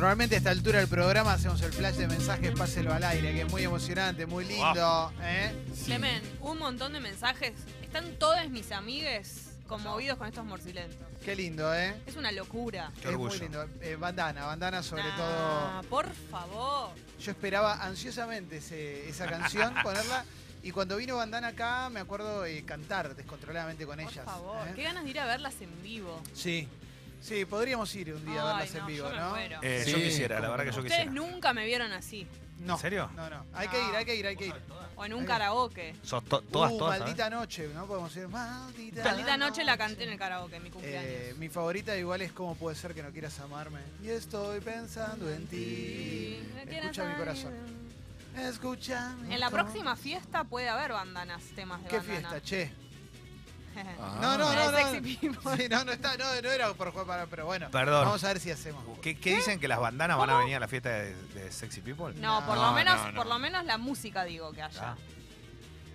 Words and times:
Normalmente 0.00 0.36
a 0.36 0.38
esta 0.38 0.48
altura 0.50 0.78
del 0.78 0.88
programa 0.88 1.34
hacemos 1.34 1.60
el 1.60 1.74
flash 1.74 1.96
de 1.96 2.08
mensajes, 2.08 2.52
páselo 2.58 2.94
al 2.94 3.04
aire, 3.04 3.34
que 3.34 3.42
es 3.42 3.50
muy 3.50 3.62
emocionante, 3.64 4.24
muy 4.24 4.46
lindo. 4.46 5.12
¿eh? 5.20 5.52
Clemen, 5.84 6.22
un 6.40 6.56
montón 6.58 6.94
de 6.94 7.00
mensajes. 7.00 7.52
Están 7.82 8.14
todos 8.18 8.48
mis 8.48 8.72
amigues 8.72 9.50
conmovidos 9.68 10.16
con 10.16 10.26
estos 10.26 10.42
morcilentos. 10.46 11.06
Qué 11.22 11.36
lindo, 11.36 11.74
¿eh? 11.74 11.94
Es 12.06 12.16
una 12.16 12.32
locura. 12.32 12.90
Qué 13.02 13.10
es 13.10 13.18
muy 13.18 13.38
lindo. 13.38 13.66
Eh, 13.82 13.96
bandana, 14.00 14.46
bandana 14.46 14.82
sobre 14.82 15.02
Nah, 15.02 15.16
todo. 15.18 15.82
Por 15.90 16.06
favor. 16.30 16.92
Yo 17.20 17.30
esperaba 17.32 17.84
ansiosamente 17.84 18.56
ese- 18.56 19.06
esa 19.06 19.26
canción, 19.26 19.74
ponerla. 19.82 20.24
Y 20.62 20.72
cuando 20.72 20.96
vino 20.96 21.16
Bandana 21.16 21.48
acá, 21.48 21.88
me 21.90 22.00
acuerdo 22.00 22.44
eh, 22.46 22.62
cantar 22.66 23.14
descontroladamente 23.16 23.84
con 23.86 23.98
Por 23.98 24.10
ellas. 24.12 24.24
favor. 24.24 24.66
¿eh? 24.68 24.72
Qué 24.76 24.82
ganas 24.82 25.04
de 25.04 25.10
ir 25.10 25.20
a 25.20 25.26
verlas 25.26 25.54
en 25.60 25.82
vivo. 25.82 26.22
Sí. 26.34 26.68
Sí, 27.20 27.44
podríamos 27.44 27.94
ir 27.94 28.14
un 28.14 28.24
día 28.24 28.42
a 28.42 28.56
Ay, 28.58 28.66
verlas 28.68 28.74
en 28.74 28.80
no, 28.80 28.86
vivo, 28.86 29.08
yo 29.08 29.14
me 29.14 29.20
¿no? 29.20 29.30
muero. 29.30 29.58
Eh, 29.62 29.82
Sí, 29.84 29.92
yo 29.92 29.98
quisiera, 29.98 30.34
la 30.36 30.40
cómo 30.46 30.50
verdad 30.56 30.64
que 30.64 30.70
yo 30.76 30.82
Ustedes 30.82 31.04
quisiera. 31.06 31.12
nunca 31.12 31.52
me 31.52 31.66
vieron 31.66 31.92
así. 31.92 32.26
No. 32.60 32.74
¿En 32.74 32.80
serio? 32.80 33.10
No, 33.16 33.30
no. 33.30 33.46
Hay 33.54 33.68
que 33.68 33.78
No. 33.78 33.88
ir, 33.88 33.96
hay 33.96 34.04
que 34.04 34.14
ir, 34.16 34.26
hay 34.26 34.36
que 34.36 34.46
ir. 34.48 34.54
O 34.96 35.04
en 35.06 35.14
un 35.14 35.24
karaoke. 35.24 35.94
Sos 36.02 36.22
to- 36.24 36.42
todas, 36.42 36.72
uh, 36.72 36.78
todas. 36.78 36.98
maldita 37.00 37.30
noche, 37.30 37.68
¿no? 37.74 37.86
Podemos 37.86 38.14
ir. 38.16 38.28
Maldita, 38.28 39.02
Maldita 39.04 39.36
noche 39.38 39.64
la 39.64 39.78
canté 39.78 40.04
en 40.04 40.10
el 40.10 40.18
karaoke, 40.18 40.56
en 40.56 40.62
mi 40.64 40.70
cumpleaños. 40.70 41.10
Eh, 41.10 41.34
mi 41.38 41.48
favorita 41.48 41.96
igual 41.96 42.20
es 42.20 42.32
cómo 42.32 42.54
puede 42.56 42.76
ser 42.76 42.94
que 42.94 43.02
no 43.02 43.10
quieras 43.10 43.38
amarme. 43.40 43.80
Y 44.02 44.08
estoy 44.10 44.60
pensando 44.60 45.30
en 45.32 45.46
ti. 45.46 46.38
Escucha 46.70 47.04
mi 47.04 47.14
corazón. 47.14 47.52
Escucha. 48.36 49.14
mi 49.22 49.34
En 49.34 49.40
la 49.40 49.50
corazón. 49.50 49.70
próxima 49.72 49.96
fiesta 49.96 50.44
puede 50.44 50.68
haber 50.68 50.92
bandanas, 50.92 51.42
temas 51.56 51.82
de 51.82 51.88
¿Qué 51.88 51.96
bandana. 51.98 52.18
fiesta, 52.30 52.42
che? 52.42 52.70
Ah. 54.00 54.18
No, 54.20 54.38
no, 54.38 54.54
no. 54.54 54.70
no. 54.72 54.78
Sexy 54.78 55.16
People. 55.16 55.56
Sí, 55.56 55.68
no, 55.68 55.84
no, 55.84 55.92
está, 55.92 56.16
no, 56.16 56.24
no 56.42 56.50
era 56.50 56.72
por 56.74 56.90
jugar 56.90 57.06
para, 57.06 57.26
pero 57.26 57.46
bueno. 57.46 57.70
Perdón. 57.70 58.04
Vamos 58.06 58.24
a 58.24 58.28
ver 58.28 58.40
si 58.40 58.50
hacemos. 58.50 58.82
¿Qué, 59.00 59.18
qué 59.18 59.36
dicen 59.36 59.60
que 59.60 59.68
las 59.68 59.78
bandanas 59.78 60.16
van 60.18 60.30
a 60.30 60.38
venir 60.38 60.56
a 60.56 60.60
la 60.60 60.68
fiesta 60.68 60.88
de, 60.90 61.14
de 61.14 61.52
Sexy 61.52 61.80
People? 61.80 62.14
No, 62.20 62.44
por 62.46 62.56
No, 62.56 62.66
lo 62.66 62.72
menos, 62.72 62.96
no, 62.96 63.12
no. 63.12 63.16
por 63.16 63.26
lo 63.26 63.38
menos 63.38 63.64
la 63.64 63.78
música 63.78 64.24
digo 64.24 64.52
que 64.52 64.62
haya. 64.62 64.90
Ah, 64.92 64.96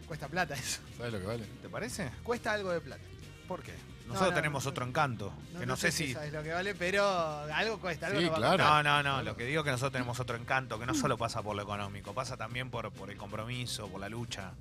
Cuesta 0.08 0.28
plata 0.28 0.54
eso. 0.54 0.82
¿Sabes 0.98 1.14
lo 1.14 1.20
que 1.20 1.26
vale? 1.26 1.46
¿Te 1.62 1.70
parece? 1.70 2.12
Cuesta 2.24 2.54
algo 2.54 2.72
de 2.72 2.82
plata. 2.82 3.02
¿Por 3.48 3.64
qué? 3.64 3.74
Nosotros 4.08 4.30
no, 4.30 4.36
tenemos 4.36 4.64
no. 4.66 4.70
otro 4.70 4.86
encanto. 4.86 5.34
que 5.58 5.66
no, 5.66 5.76
sé 5.76 5.92
si. 5.92 6.14
sabes 6.14 6.32
lo 6.32 6.44
que 6.44 6.52
vale, 6.54 6.76
pero 6.76 7.04
algo 7.52 7.80
cuesta, 7.80 8.06
algo 8.06 8.20
Sí, 8.20 8.26
nos 8.26 8.34
va 8.34 8.36
a 8.36 8.56
claro. 8.56 8.64
No, 8.64 8.84
no, 8.84 9.04
no. 9.04 9.24
Lo 9.24 9.36
que 9.36 9.46
digo 9.46 9.62
es 9.62 9.66
que 9.66 9.72
nosotros 9.72 9.94
tenemos 9.94 10.20
otro 10.20 10.38
encanto, 10.38 10.78
que 10.78 10.86
no 10.86 10.94
solo 10.94 11.18
pasa 11.18 11.42
por 11.42 11.56
lo 11.56 11.64
económico, 11.64 12.14
pasa 12.14 12.38
también 12.38 12.70
por, 12.70 12.92
por 12.92 13.10
el 13.10 13.18
compromiso, 13.18 13.88
por 13.88 14.00
la 14.00 14.08
lucha. 14.10 14.52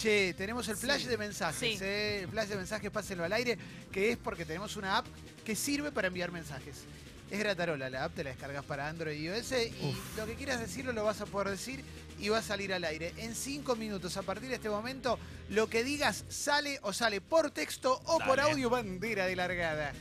Che, 0.00 0.34
tenemos 0.34 0.68
el 0.68 0.76
flash 0.76 1.02
Sí. 1.02 1.08
de 1.08 1.16
mensajes, 1.18 1.58
Sí. 1.58 1.78
¿eh? 1.80 2.20
El 2.24 2.28
flash 2.28 2.48
de 2.48 2.56
mensajes, 2.56 2.90
pásenlo 2.90 3.24
al 3.24 3.32
aire, 3.32 3.56
que 3.90 4.10
es 4.12 4.16
porque 4.18 4.44
tenemos 4.44 4.76
una 4.76 4.98
app 4.98 5.06
que 5.44 5.56
sirve 5.56 5.90
para 5.90 6.08
enviar 6.08 6.30
mensajes. 6.30 6.76
Es 7.30 7.38
gratarola, 7.40 7.90
la 7.90 8.04
app 8.04 8.14
te 8.14 8.22
la 8.22 8.30
descargas 8.30 8.64
para 8.64 8.88
Android 8.88 9.18
y 9.18 9.24
iOS 9.24 9.52
y 9.52 9.96
lo 10.16 10.26
que 10.26 10.34
quieras 10.34 10.60
decirlo 10.60 10.92
lo 10.92 11.02
vas 11.02 11.20
a 11.20 11.26
poder 11.26 11.48
decir 11.50 11.82
y 12.20 12.28
va 12.28 12.38
a 12.38 12.42
salir 12.42 12.72
al 12.72 12.84
aire. 12.84 13.12
En 13.16 13.34
cinco 13.34 13.74
minutos, 13.74 14.16
a 14.16 14.22
partir 14.22 14.48
de 14.48 14.56
este 14.56 14.68
momento, 14.68 15.18
lo 15.48 15.68
que 15.68 15.82
digas 15.82 16.24
sale 16.28 16.78
o 16.82 16.92
sale 16.92 17.20
por 17.20 17.50
texto 17.50 18.00
o 18.06 18.18
por 18.20 18.38
audio 18.38 18.70
bandera 18.70 19.26
de 19.26 19.34
largada. 19.34 19.92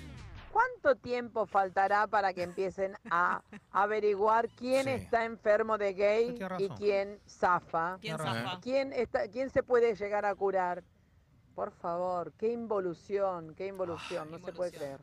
¿Cuánto 0.56 0.96
tiempo 0.96 1.46
faltará 1.46 2.08
para 2.08 2.32
que 2.34 2.44
empiecen 2.44 2.98
a 3.12 3.42
averiguar 3.74 4.48
quién 4.58 4.86
Sí. 4.86 4.90
está 4.92 5.26
enfermo 5.26 5.78
de 5.78 5.94
gay 5.94 6.40
y 6.60 6.70
quién 6.70 7.20
zafa? 7.28 7.98
¿Quién 8.00 8.18
zafa? 8.18 8.62
¿Quién, 8.62 8.94
está, 8.94 9.28
¿Quién 9.28 9.50
se 9.50 9.64
puede 9.64 9.94
llegar 9.96 10.26
a 10.26 10.34
curar? 10.34 10.82
Por 11.56 11.74
favor, 11.74 12.32
qué 12.40 12.54
involución, 12.54 13.54
qué 13.58 13.68
involución, 13.68 14.32
no 14.32 14.40
se 14.40 14.54
puede 14.54 14.72
creer. 14.72 15.00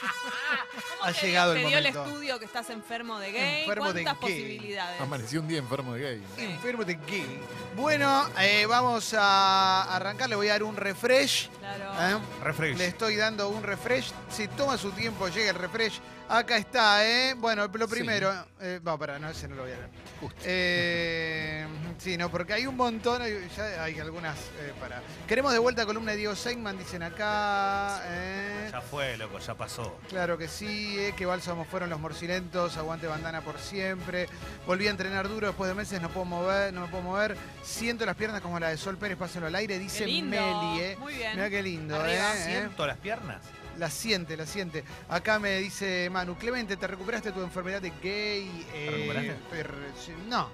¿Cómo 0.00 1.04
Ha 1.04 1.12
te 1.12 1.26
llegado 1.26 1.52
el 1.52 1.62
te 1.62 1.68
dio 1.68 1.78
el 1.78 1.86
estudio 1.86 2.38
que 2.38 2.44
estás 2.46 2.70
enfermo 2.70 3.18
de 3.18 3.32
gay? 3.32 3.60
Enfermo 3.64 3.92
de 3.92 4.02
¿Cuántas 4.02 4.28
gay. 4.28 4.40
posibilidades? 4.42 5.00
Amaneció 5.02 5.40
un 5.40 5.48
día 5.48 5.58
enfermo 5.58 5.92
de 5.92 6.00
gay. 6.00 6.24
Enfermo 6.38 6.84
de 6.84 6.94
gay. 6.94 7.40
Bueno, 7.76 8.26
eh, 8.40 8.64
vamos 8.66 9.12
a 9.14 9.94
arrancar, 9.94 10.30
le 10.30 10.36
voy 10.36 10.48
a 10.48 10.52
dar 10.52 10.62
un 10.62 10.76
refresh. 10.76 11.50
Claro. 11.76 12.18
¿eh? 12.18 12.20
Refresh. 12.44 12.78
Le 12.78 12.86
estoy 12.86 13.16
dando 13.16 13.48
un 13.48 13.62
refresh. 13.62 14.12
Si 14.30 14.48
toma 14.48 14.76
su 14.78 14.90
tiempo, 14.92 15.28
llega 15.28 15.50
el 15.50 15.56
refresh. 15.56 16.00
Acá 16.30 16.58
está, 16.58 17.06
¿eh? 17.06 17.34
Bueno, 17.34 17.66
lo 17.72 17.88
primero. 17.88 18.32
eh, 18.60 18.80
no, 18.82 18.98
para, 18.98 19.18
no, 19.18 19.30
ese 19.30 19.48
no 19.48 19.54
lo 19.56 19.62
voy 19.62 19.72
a 19.72 19.76
leer. 19.76 19.88
Justo. 20.20 20.42
Eh, 20.44 21.66
sí, 21.98 22.18
no, 22.18 22.30
porque 22.30 22.52
hay 22.52 22.66
un 22.66 22.76
montón. 22.76 23.22
hay- 23.22 23.48
Ya 23.56 23.82
hay 23.82 23.98
algunas 23.98 24.36
eh, 24.60 24.74
para. 24.78 25.00
Queremos 25.26 25.52
de 25.52 25.58
vuelta 25.58 25.86
columna 25.86 26.10
de 26.12 26.18
Diego 26.18 26.36
Seigman, 26.36 26.76
dicen 26.76 27.02
acá. 27.02 28.02
eh. 28.04 28.68
Ya 28.70 28.80
fue, 28.82 29.16
loco, 29.16 29.38
ya 29.38 29.54
pasó. 29.54 29.98
Claro 30.10 30.36
que 30.36 30.48
sí, 30.48 30.96
eh, 30.98 31.14
que 31.16 31.24
bálsamos 31.24 31.66
fueron 31.66 31.88
los 31.88 31.98
morcilentos, 31.98 32.76
aguante 32.76 33.06
bandana 33.06 33.40
por 33.40 33.58
siempre. 33.58 34.28
Volví 34.66 34.86
a 34.86 34.90
entrenar 34.90 35.28
duro 35.28 35.46
después 35.46 35.68
de 35.68 35.74
meses, 35.74 36.00
no 36.02 36.10
puedo 36.10 36.26
mover, 36.26 36.74
no 36.74 36.82
me 36.82 36.88
puedo 36.88 37.02
mover. 37.02 37.36
Siento 37.62 38.04
las 38.04 38.16
piernas 38.16 38.42
como 38.42 38.60
la 38.60 38.68
de 38.68 38.76
Sol 38.76 38.98
Pérez, 38.98 39.16
pásenlo 39.16 39.46
al 39.46 39.54
aire, 39.54 39.78
dice. 39.78 40.04
Meli, 40.06 40.80
eh. 40.80 40.96
Muy 40.98 41.14
bien. 41.14 41.36
Mira 41.36 41.48
qué 41.58 41.62
lindo, 41.62 41.96
Arriba. 42.00 42.34
eh, 42.34 42.38
eh. 42.38 42.44
¿Siento 42.46 42.86
las 42.86 42.96
piernas? 42.98 43.38
La 43.78 43.90
siente, 43.90 44.36
la 44.36 44.46
siente. 44.46 44.84
Acá 45.08 45.38
me 45.38 45.58
dice 45.58 46.08
Manu, 46.10 46.36
Clemente, 46.36 46.76
¿te 46.76 46.86
recuperaste 46.86 47.30
tu 47.32 47.42
enfermedad 47.42 47.80
de 47.80 47.92
gay? 48.02 48.66
¿Te 48.72 48.90
recuperaste? 48.90 49.34
per- 49.50 49.74
sí, 50.04 50.12
no. 50.28 50.50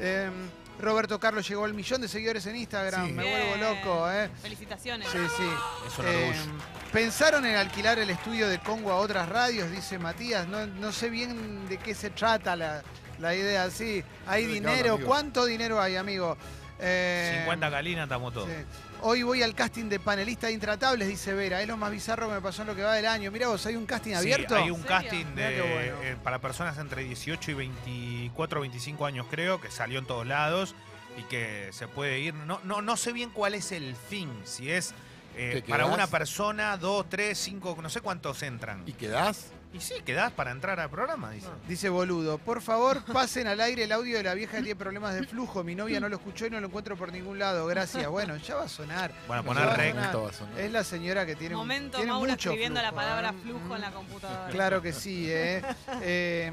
Em, 0.00 0.32
Roberto 0.80 1.20
Carlos 1.20 1.46
llegó 1.48 1.64
al 1.66 1.72
millón 1.74 2.00
de 2.00 2.08
seguidores 2.08 2.44
en 2.46 2.56
Instagram, 2.56 3.06
Sí. 3.06 3.12
me 3.12 3.22
Bien. 3.22 3.48
vuelvo 3.48 3.74
loco, 3.74 4.10
¿eh? 4.10 4.28
Felicitaciones. 4.42 5.08
Sí, 5.08 5.18
sí. 5.36 5.48
Es 5.86 5.98
un 5.98 6.06
Eh, 6.06 6.08
orgullo. 6.08 6.64
¿Pensaron 6.92 7.44
en 7.46 7.56
alquilar 7.56 7.98
el 7.98 8.10
estudio 8.10 8.48
de 8.48 8.58
Congo 8.58 8.90
a 8.92 8.96
otras 8.96 9.28
radios? 9.28 9.70
Dice 9.70 9.98
Matías. 9.98 10.48
No, 10.48 10.66
no 10.66 10.90
sé 10.92 11.10
bien 11.10 11.68
de 11.68 11.76
qué 11.78 11.94
se 11.94 12.10
trata 12.10 12.56
la, 12.56 12.82
la 13.20 13.34
idea. 13.34 13.70
Sí, 13.70 14.02
hay 14.26 14.42
¿De 14.42 14.48
qué 14.48 14.54
dinero. 14.54 14.98
¿Cuánto 15.04 15.44
dinero 15.44 15.80
hay, 15.80 15.96
amigo? 15.96 16.36
Eh, 16.80 17.36
50 17.40 17.70
calinas, 17.70 18.04
estamos 18.04 18.32
todos. 18.34 18.48
sí. 18.48 18.54
Hoy 19.06 19.22
voy 19.22 19.42
al 19.42 19.54
casting 19.54 19.90
de 19.90 20.00
panelista 20.00 20.46
de 20.46 20.54
Intratables, 20.54 21.06
dice 21.06 21.34
Vera. 21.34 21.60
Es 21.60 21.68
lo 21.68 21.76
más 21.76 21.90
bizarro 21.90 22.26
que 22.26 22.36
me 22.36 22.40
pasó 22.40 22.62
en 22.62 22.68
lo 22.68 22.74
que 22.74 22.82
va 22.82 22.94
del 22.94 23.04
año. 23.04 23.30
Mira 23.30 23.48
vos, 23.48 23.66
¿hay 23.66 23.76
un 23.76 23.84
casting 23.84 24.12
Sí, 24.12 24.16
abierto? 24.16 24.56
hay 24.56 24.70
un 24.70 24.80
casting 24.80 25.26
de, 25.34 25.60
bueno. 25.60 26.02
eh, 26.02 26.16
para 26.24 26.38
personas 26.40 26.78
entre 26.78 27.04
18 27.04 27.50
y 27.50 27.54
24 27.54 28.58
o 28.58 28.62
25 28.62 29.04
años, 29.04 29.26
creo, 29.30 29.60
que 29.60 29.70
salió 29.70 29.98
en 29.98 30.06
todos 30.06 30.26
lados 30.26 30.74
y 31.18 31.22
que 31.24 31.68
se 31.72 31.86
puede 31.86 32.18
ir. 32.20 32.32
No, 32.32 32.60
no, 32.64 32.80
no 32.80 32.96
sé 32.96 33.12
bien 33.12 33.28
cuál 33.28 33.54
es 33.54 33.72
el 33.72 33.94
fin, 33.94 34.30
si 34.44 34.70
es 34.70 34.94
eh, 35.36 35.60
¿Te 35.62 35.70
para 35.70 35.84
una 35.84 36.06
persona, 36.06 36.78
dos, 36.78 37.04
tres, 37.10 37.36
cinco, 37.36 37.76
no 37.82 37.90
sé 37.90 38.00
cuántos 38.00 38.42
entran. 38.42 38.84
¿Y 38.86 38.94
quedás? 38.94 39.48
Y 39.74 39.80
sí, 39.80 39.94
quedás 40.04 40.30
para 40.32 40.52
entrar 40.52 40.78
al 40.78 40.88
programa, 40.88 41.32
dice. 41.32 41.48
Dice 41.66 41.88
boludo, 41.88 42.38
por 42.38 42.62
favor 42.62 43.02
pasen 43.12 43.48
al 43.48 43.60
aire 43.60 43.84
el 43.84 43.92
audio 43.92 44.16
de 44.16 44.22
la 44.22 44.32
vieja 44.34 44.58
que 44.58 44.62
tiene 44.62 44.76
problemas 44.78 45.14
de 45.14 45.26
flujo. 45.26 45.64
Mi 45.64 45.74
novia 45.74 45.98
no 45.98 46.08
lo 46.08 46.14
escuchó 46.16 46.46
y 46.46 46.50
no 46.50 46.60
lo 46.60 46.68
encuentro 46.68 46.96
por 46.96 47.10
ningún 47.12 47.40
lado. 47.40 47.66
Gracias. 47.66 48.06
Bueno, 48.08 48.36
ya 48.36 48.54
va 48.54 48.62
a 48.64 48.68
sonar. 48.68 49.12
Bueno, 49.26 49.42
No 49.42 49.48
poner 49.48 49.68
sé, 49.70 49.76
rec. 49.76 49.88
Sonar. 49.94 49.94
momento 50.06 50.22
va 50.22 50.28
a 50.28 50.32
sonar. 50.32 50.60
Es 50.60 50.70
la 50.72 50.84
señora 50.84 51.26
que 51.26 51.34
tiene, 51.34 51.56
un- 51.56 51.62
Momento 51.62 51.96
tiene 51.98 52.12
Mauro 52.12 52.30
mucho 52.30 52.50
escribiendo 52.50 52.80
la 52.80 52.92
palabra 52.92 53.30
¿eh? 53.30 53.42
flujo 53.42 53.74
en 53.74 53.80
la 53.80 53.90
computadora. 53.90 54.48
Claro 54.50 54.80
que 54.80 54.92
sí, 54.92 55.26
¿eh? 55.28 55.60
Eh, 56.02 56.52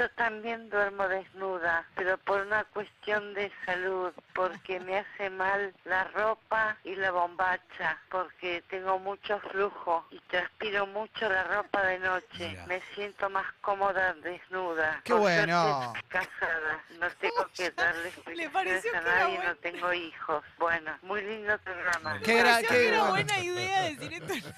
Yo 0.00 0.08
también 0.12 0.70
duermo 0.70 1.06
desnuda, 1.08 1.84
pero 1.94 2.16
por 2.16 2.40
una 2.40 2.64
cuestión 2.64 3.34
de 3.34 3.52
salud, 3.66 4.10
porque 4.34 4.80
me 4.80 4.96
hace 4.96 5.28
mal 5.28 5.74
la 5.84 6.04
ropa 6.04 6.78
y 6.84 6.94
la 6.94 7.10
bombacha, 7.10 7.98
porque 8.10 8.64
tengo 8.70 8.98
mucho 8.98 9.38
flujo 9.50 10.06
y 10.10 10.18
transpiro 10.20 10.86
mucho 10.86 11.28
la 11.28 11.44
ropa 11.44 11.82
de 11.82 11.98
noche. 11.98 12.48
Mira. 12.48 12.64
Me 12.66 12.80
siento 12.94 13.28
más 13.28 13.44
cómoda 13.60 14.14
desnuda. 14.14 15.02
Qué 15.04 15.12
Por 15.12 15.20
bueno. 15.20 15.92
casada, 16.08 16.82
no 16.98 17.06
tengo 17.20 17.46
que 17.54 17.70
darle 17.76 18.08
explicaciones 18.08 18.84
a 18.86 18.88
era 18.88 19.00
nadie, 19.02 19.36
bueno. 19.36 19.50
no 19.50 19.56
tengo 19.56 19.92
hijos. 19.92 20.44
Bueno, 20.58 20.98
muy 21.02 21.20
lindo 21.20 21.58
programa. 21.58 22.18
Qué 22.24 22.40
Pareció 22.42 22.68
qué 22.70 22.88
era 22.88 23.10
buena 23.10 23.38
idea 23.38 23.82
decir 23.82 24.14
esto. 24.14 24.48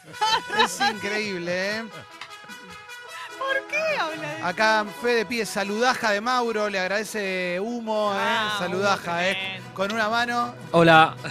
es 0.64 0.80
increíble, 0.82 1.78
¿eh? 1.78 1.84
¿Por 3.42 3.66
qué 3.68 3.98
habla 3.98 4.34
de 4.36 4.42
Acá 4.42 4.86
Fede 5.00 5.24
pide 5.26 5.46
saludaja 5.46 6.12
de 6.12 6.20
Mauro, 6.20 6.68
le 6.68 6.78
agradece 6.78 7.58
Humo, 7.60 8.12
¿eh? 8.14 8.18
Ah, 8.18 8.56
saludaja, 8.58 9.12
Humo, 9.12 9.20
¿eh? 9.20 9.32
tremendo. 9.34 9.74
Con 9.74 9.92
una 9.92 10.08
mano. 10.08 10.54
Hola. 10.70 11.16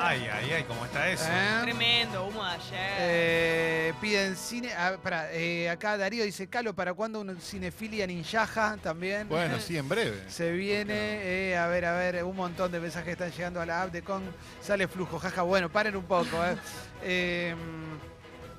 Ay, 0.00 0.28
ay, 0.32 0.52
ay, 0.52 0.64
¿cómo 0.64 0.84
está 0.84 1.08
eso? 1.10 1.24
¿eh? 1.28 1.58
Tremendo, 1.62 2.26
humo 2.26 2.44
de 2.44 2.50
ayer. 2.50 2.96
Eh, 2.98 3.94
piden 4.00 4.36
cine. 4.36 4.72
Ah, 4.76 4.96
pará, 5.02 5.32
eh, 5.32 5.68
acá 5.68 5.96
Darío 5.96 6.24
dice: 6.24 6.46
Calo, 6.46 6.72
¿para 6.74 6.94
cuándo 6.94 7.20
una 7.20 7.34
cinefilia 7.40 8.06
ninjaja 8.06 8.76
también? 8.80 9.28
Bueno, 9.28 9.58
sí, 9.66 9.76
en 9.76 9.88
breve. 9.88 10.22
Se 10.28 10.52
viene, 10.52 10.94
eh, 10.94 11.58
a 11.58 11.66
ver, 11.66 11.84
a 11.86 11.94
ver, 11.94 12.22
un 12.22 12.36
montón 12.36 12.70
de 12.70 12.78
mensajes 12.80 13.12
están 13.12 13.32
llegando 13.32 13.60
a 13.60 13.66
la 13.66 13.82
app 13.82 13.92
de 13.92 14.02
Con. 14.02 14.22
Sale 14.62 14.86
flujo, 14.86 15.18
jaja. 15.18 15.42
Bueno, 15.42 15.68
paren 15.68 15.96
un 15.96 16.04
poco, 16.04 16.44
eh. 16.44 16.56
Eh, 17.00 17.54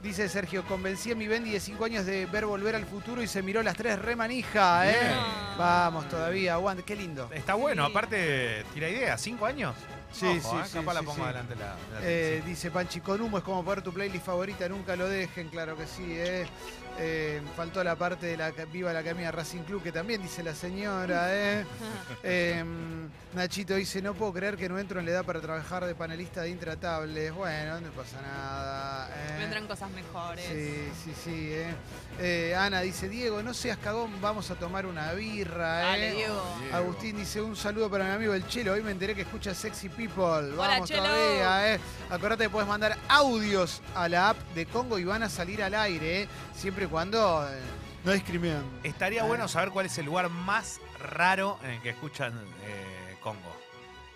Dice 0.01 0.29
Sergio, 0.29 0.63
convencí 0.63 1.11
a 1.11 1.15
mi 1.15 1.27
Bendy 1.27 1.51
de 1.51 1.59
5 1.59 1.83
años 1.83 2.05
de 2.05 2.25
ver 2.25 2.45
Volver 2.45 2.73
al 2.73 2.85
Futuro 2.85 3.21
y 3.21 3.27
se 3.27 3.41
miró 3.41 3.61
las 3.61 3.75
tres 3.75 3.99
re 3.99 4.15
manija, 4.15 4.89
¿eh? 4.89 4.95
Vamos 5.57 6.07
todavía, 6.07 6.53
aguante, 6.53 6.83
qué 6.83 6.95
lindo. 6.95 7.29
Está 7.33 7.55
bueno, 7.55 7.85
Sí. 7.85 7.91
aparte, 7.91 8.63
tira 8.73 8.87
idea, 8.87 9.17
¿cinco 9.17 9.45
años? 9.45 9.75
Sí, 10.11 10.25
Ojo, 10.25 10.51
sí, 10.51 10.55
eh, 10.55 10.67
sí, 10.67 10.73
capaz 10.77 10.93
la 10.93 10.99
sí, 11.01 11.05
pongo 11.05 11.17
sí. 11.17 11.23
adelante 11.23 11.55
la, 11.57 11.65
la- 11.99 11.99
Eh. 12.01 12.41
Dice 12.45 12.71
Panchi, 12.71 13.01
con 13.01 13.19
humo 13.19 13.39
es 13.39 13.43
como 13.43 13.63
poner 13.63 13.83
tu 13.83 13.91
playlist 13.93 14.25
favorita, 14.25 14.69
nunca 14.69 14.95
lo 14.95 15.07
dejen, 15.09 15.49
claro 15.49 15.75
que 15.75 15.85
sí. 15.85 16.05
Eh. 16.07 16.47
Eh, 17.01 17.41
faltó 17.55 17.83
la 17.83 17.95
parte 17.95 18.25
de 18.25 18.35
la 18.37 18.51
Viva 18.51 18.91
la 18.91 18.99
Academia 18.99 19.31
Racing 19.31 19.61
Club, 19.63 19.81
que 19.81 19.91
también 19.91 20.21
dice 20.21 20.43
la 20.43 20.53
señora. 20.53 21.27
Eh. 21.31 21.65
Eh, 22.23 22.63
Nachito 23.33 23.75
dice, 23.75 24.01
no 24.01 24.15
puedo 24.15 24.33
creer 24.33 24.57
que 24.57 24.67
no 24.67 24.79
entro 24.79 24.99
en 24.99 25.05
la 25.05 25.11
edad 25.11 25.23
para 25.25 25.39
trabajar 25.39 25.85
de 25.85 25.93
panelista 25.93 26.41
de 26.41 26.49
Intratables. 26.49 27.31
Bueno, 27.33 27.79
no 27.79 27.89
pasa 27.91 28.19
nada. 28.21 29.07
eh. 29.15 29.35
Vendrán 29.39 29.67
cosas 29.67 29.89
mejores. 29.91 30.45
Sí, 30.45 30.89
sí, 31.03 31.13
sí. 31.23 31.49
Eh. 31.53 31.73
Eh, 32.19 32.55
Ana 32.55 32.81
dice, 32.81 33.07
Diego, 33.07 33.41
no 33.43 33.53
seas 33.53 33.77
cagón, 33.77 34.19
vamos 34.19 34.49
a 34.49 34.55
tomar 34.55 34.85
una 34.87 35.13
birra. 35.13 35.67
Dale, 35.81 36.09
eh. 36.09 36.15
Diego. 36.15 36.55
Diego. 36.59 36.75
Agustín 36.75 37.17
dice 37.17 37.39
un 37.41 37.55
saludo 37.55 37.89
para 37.89 38.05
mi 38.05 38.11
amigo 38.11 38.33
el 38.33 38.47
Chelo. 38.47 38.73
Hoy 38.73 38.81
me 38.81 38.91
enteré 38.91 39.13
que 39.15 39.21
escucha 39.21 39.53
Sexy 39.53 39.89
People. 39.89 40.55
Vamos 40.57 40.89
Chelo. 40.89 41.03
todavía, 41.03 41.75
eh. 41.75 41.79
Acordate 42.09 42.45
que 42.45 42.49
puedes 42.49 42.67
mandar 42.67 42.97
audios 43.07 43.81
a 43.95 44.09
la 44.09 44.29
app 44.29 44.37
de 44.55 44.65
Congo 44.65 44.97
y 44.97 45.03
van 45.05 45.21
a 45.23 45.29
salir 45.29 45.61
al 45.63 45.75
aire, 45.75 46.23
eh, 46.23 46.27
siempre 46.55 46.87
cuando 46.89 47.47
eh, 47.49 47.59
no 48.03 48.11
discriminen. 48.11 48.63
Estaría 48.83 49.23
Ah. 49.23 49.25
bueno 49.25 49.47
saber 49.47 49.69
cuál 49.71 49.85
es 49.85 49.97
el 49.97 50.05
lugar 50.05 50.29
más 50.29 50.79
raro 50.99 51.59
en 51.63 51.71
el 51.71 51.81
que 51.81 51.89
escuchan 51.89 52.33
eh, 52.63 53.15
Congo. 53.21 53.55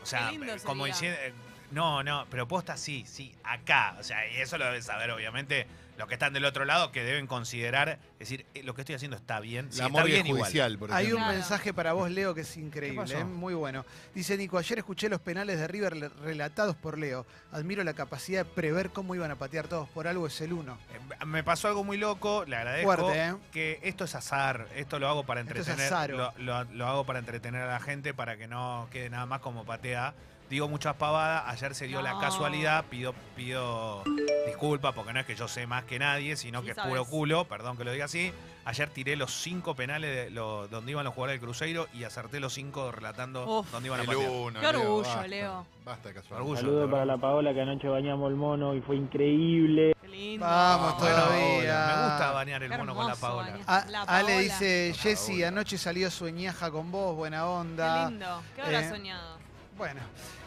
O 0.01 0.05
sea, 0.05 0.25
Qué 0.25 0.31
lindo 0.37 0.53
eh, 0.53 0.59
como 0.65 0.83
sería. 0.85 0.93
diciendo. 0.93 1.19
eh, 1.21 1.33
no, 1.71 2.03
no, 2.03 2.25
pero 2.29 2.47
posta 2.47 2.77
sí, 2.77 3.03
sí, 3.07 3.33
acá. 3.43 3.95
O 3.99 4.03
sea, 4.03 4.27
y 4.31 4.37
eso 4.41 4.57
lo 4.57 4.65
deben 4.65 4.83
saber, 4.83 5.09
obviamente, 5.11 5.65
los 5.97 6.07
que 6.07 6.15
están 6.15 6.33
del 6.33 6.45
otro 6.45 6.65
lado, 6.65 6.91
que 6.91 7.03
deben 7.03 7.27
considerar, 7.27 7.99
decir, 8.19 8.45
eh, 8.55 8.63
lo 8.63 8.73
que 8.73 8.81
estoy 8.81 8.95
haciendo 8.95 9.15
está 9.17 9.39
bien. 9.39 9.71
Sí, 9.71 9.79
La 9.79 9.87
está 9.87 10.03
bien 10.03 10.25
igual. 10.25 10.41
judicial, 10.43 10.77
por 10.79 10.91
Hay 10.93 11.11
un 11.11 11.17
Claro. 11.19 11.33
mensaje 11.33 11.73
para 11.73 11.93
vos, 11.93 12.09
Leo, 12.09 12.33
que 12.33 12.41
es 12.41 12.57
increíble, 12.57 13.13
eh, 13.19 13.23
muy 13.23 13.53
bueno. 13.53 13.85
Dice 14.15 14.35
Nico, 14.37 14.57
ayer 14.57 14.79
escuché 14.79 15.07
los 15.09 15.21
penales 15.21 15.59
de 15.59 15.67
River 15.67 16.11
relatados 16.23 16.75
por 16.75 16.97
Leo. 16.97 17.25
Admiro 17.51 17.83
la 17.83 17.93
capacidad 17.93 18.43
de 18.43 18.51
prever 18.51 18.89
cómo 18.89 19.13
iban 19.15 19.29
a 19.31 19.35
patear 19.35 19.67
todos. 19.67 19.87
Por 19.89 20.07
algo 20.07 20.27
es 20.27 20.41
el 20.41 20.53
uno. 20.53 20.77
Eh, 20.93 21.25
Me 21.25 21.43
pasó 21.43 21.67
algo 21.67 21.83
muy 21.83 21.97
loco, 21.97 22.43
le 22.45 22.55
agradezco. 22.55 22.95
Fuerte, 22.95 23.25
¿eh? 23.27 23.35
Que 23.51 23.79
esto 23.83 24.05
es 24.05 24.15
azar, 24.15 24.67
esto 24.75 24.99
lo 24.99 25.07
hago 25.07 25.25
para 25.25 25.41
Esto 25.41 25.53
es 25.59 25.67
entretener. 25.67 26.09
lo, 26.11 26.33
lo- 26.37 26.63
lo 26.65 26.87
hago 26.87 27.05
para 27.05 27.19
entretener 27.19 27.61
a 27.61 27.67
la 27.73 27.79
gente 27.79 28.13
para 28.13 28.35
que 28.37 28.47
no 28.47 28.87
quede 28.91 29.09
nada 29.09 29.25
más 29.25 29.41
como 29.41 29.63
patea. 29.65 30.13
Digo 30.49 30.67
muchas 30.67 30.95
pavadas, 30.97 31.43
ayer 31.47 31.73
se 31.73 31.87
dio 31.87 32.01
la 32.01 32.13
No. 32.13 32.19
casualidad, 32.19 32.85
pido, 32.89 33.13
pido 33.35 34.03
disculpas 34.45 34.93
porque 34.93 35.11
no 35.13 35.19
es 35.21 35.25
que 35.25 35.35
yo 35.35 35.47
sé 35.47 35.65
más 35.65 35.83
que 35.85 35.97
nadie, 35.97 36.35
sino 36.35 36.59
Sí 36.59 36.65
que 36.65 36.71
es 36.71 36.75
sabes. 36.75 36.91
puro 36.91 37.05
culo, 37.05 37.45
perdón 37.45 37.75
que 37.77 37.83
lo 37.83 37.91
diga 37.91 38.05
así. 38.05 38.31
Ayer 38.65 38.89
tiré 38.89 39.15
los 39.15 39.31
cinco 39.33 39.75
penales 39.75 40.15
de 40.15 40.29
lo- 40.29 40.67
donde 40.67 40.91
iban 40.91 41.03
los 41.05 41.13
jugadores 41.13 41.39
del 41.41 41.45
Cruzeiro 41.47 41.87
y 41.93 42.03
acerté 42.03 42.39
los 42.39 42.53
cinco 42.53 42.91
relatando 42.91 43.59
Uf. 43.59 43.71
dónde 43.71 43.87
iban 43.87 44.05
patear. 44.05 44.29
uno, 44.29 44.59
Qué 44.59 44.67
orgullo, 44.67 45.01
basta. 45.01 45.27
Leo. 45.27 45.65
Basta 45.83 46.13
casualidad. 46.13 46.37
Orgullo. 46.39 46.59
Saludos 46.61 46.91
para 46.91 47.05
la 47.05 47.17
Paola 47.17 47.53
que 47.53 47.61
anoche 47.61 47.87
bañamos 47.89 48.29
el 48.29 48.35
mono 48.37 48.73
y 48.75 48.81
fue 48.81 48.95
increíble. 48.97 49.93
Qué 50.01 50.07
lindo. 50.07 50.45
Vamos 50.45 50.97
Bueno, 50.99 51.15
todavía. 51.15 51.85
Me 51.97 52.03
gusta 52.09 52.31
bañar 52.31 52.63
el 52.63 52.69
Qué 52.71 52.77
mono 52.77 52.95
con 52.95 53.07
la 53.07 53.15
Paola. 53.15 53.57
A- 53.67 53.85
La 53.89 54.01
Ale 54.03 54.27
Paola. 54.27 54.37
dice, 54.39 54.93
La 54.95 55.01
Jessy, 55.01 55.43
anoche 55.43 55.77
salió 55.77 56.09
sueñaja 56.11 56.69
con 56.71 56.89
vos, 56.91 57.15
buena 57.15 57.39
Qué 57.39 57.43
onda. 57.43 58.09
lindo. 58.09 58.41
¿Qué 58.55 58.61
habrá 58.61 58.79
Eh, 58.81 58.89
soñado? 58.89 59.42
Bueno, 59.77 60.01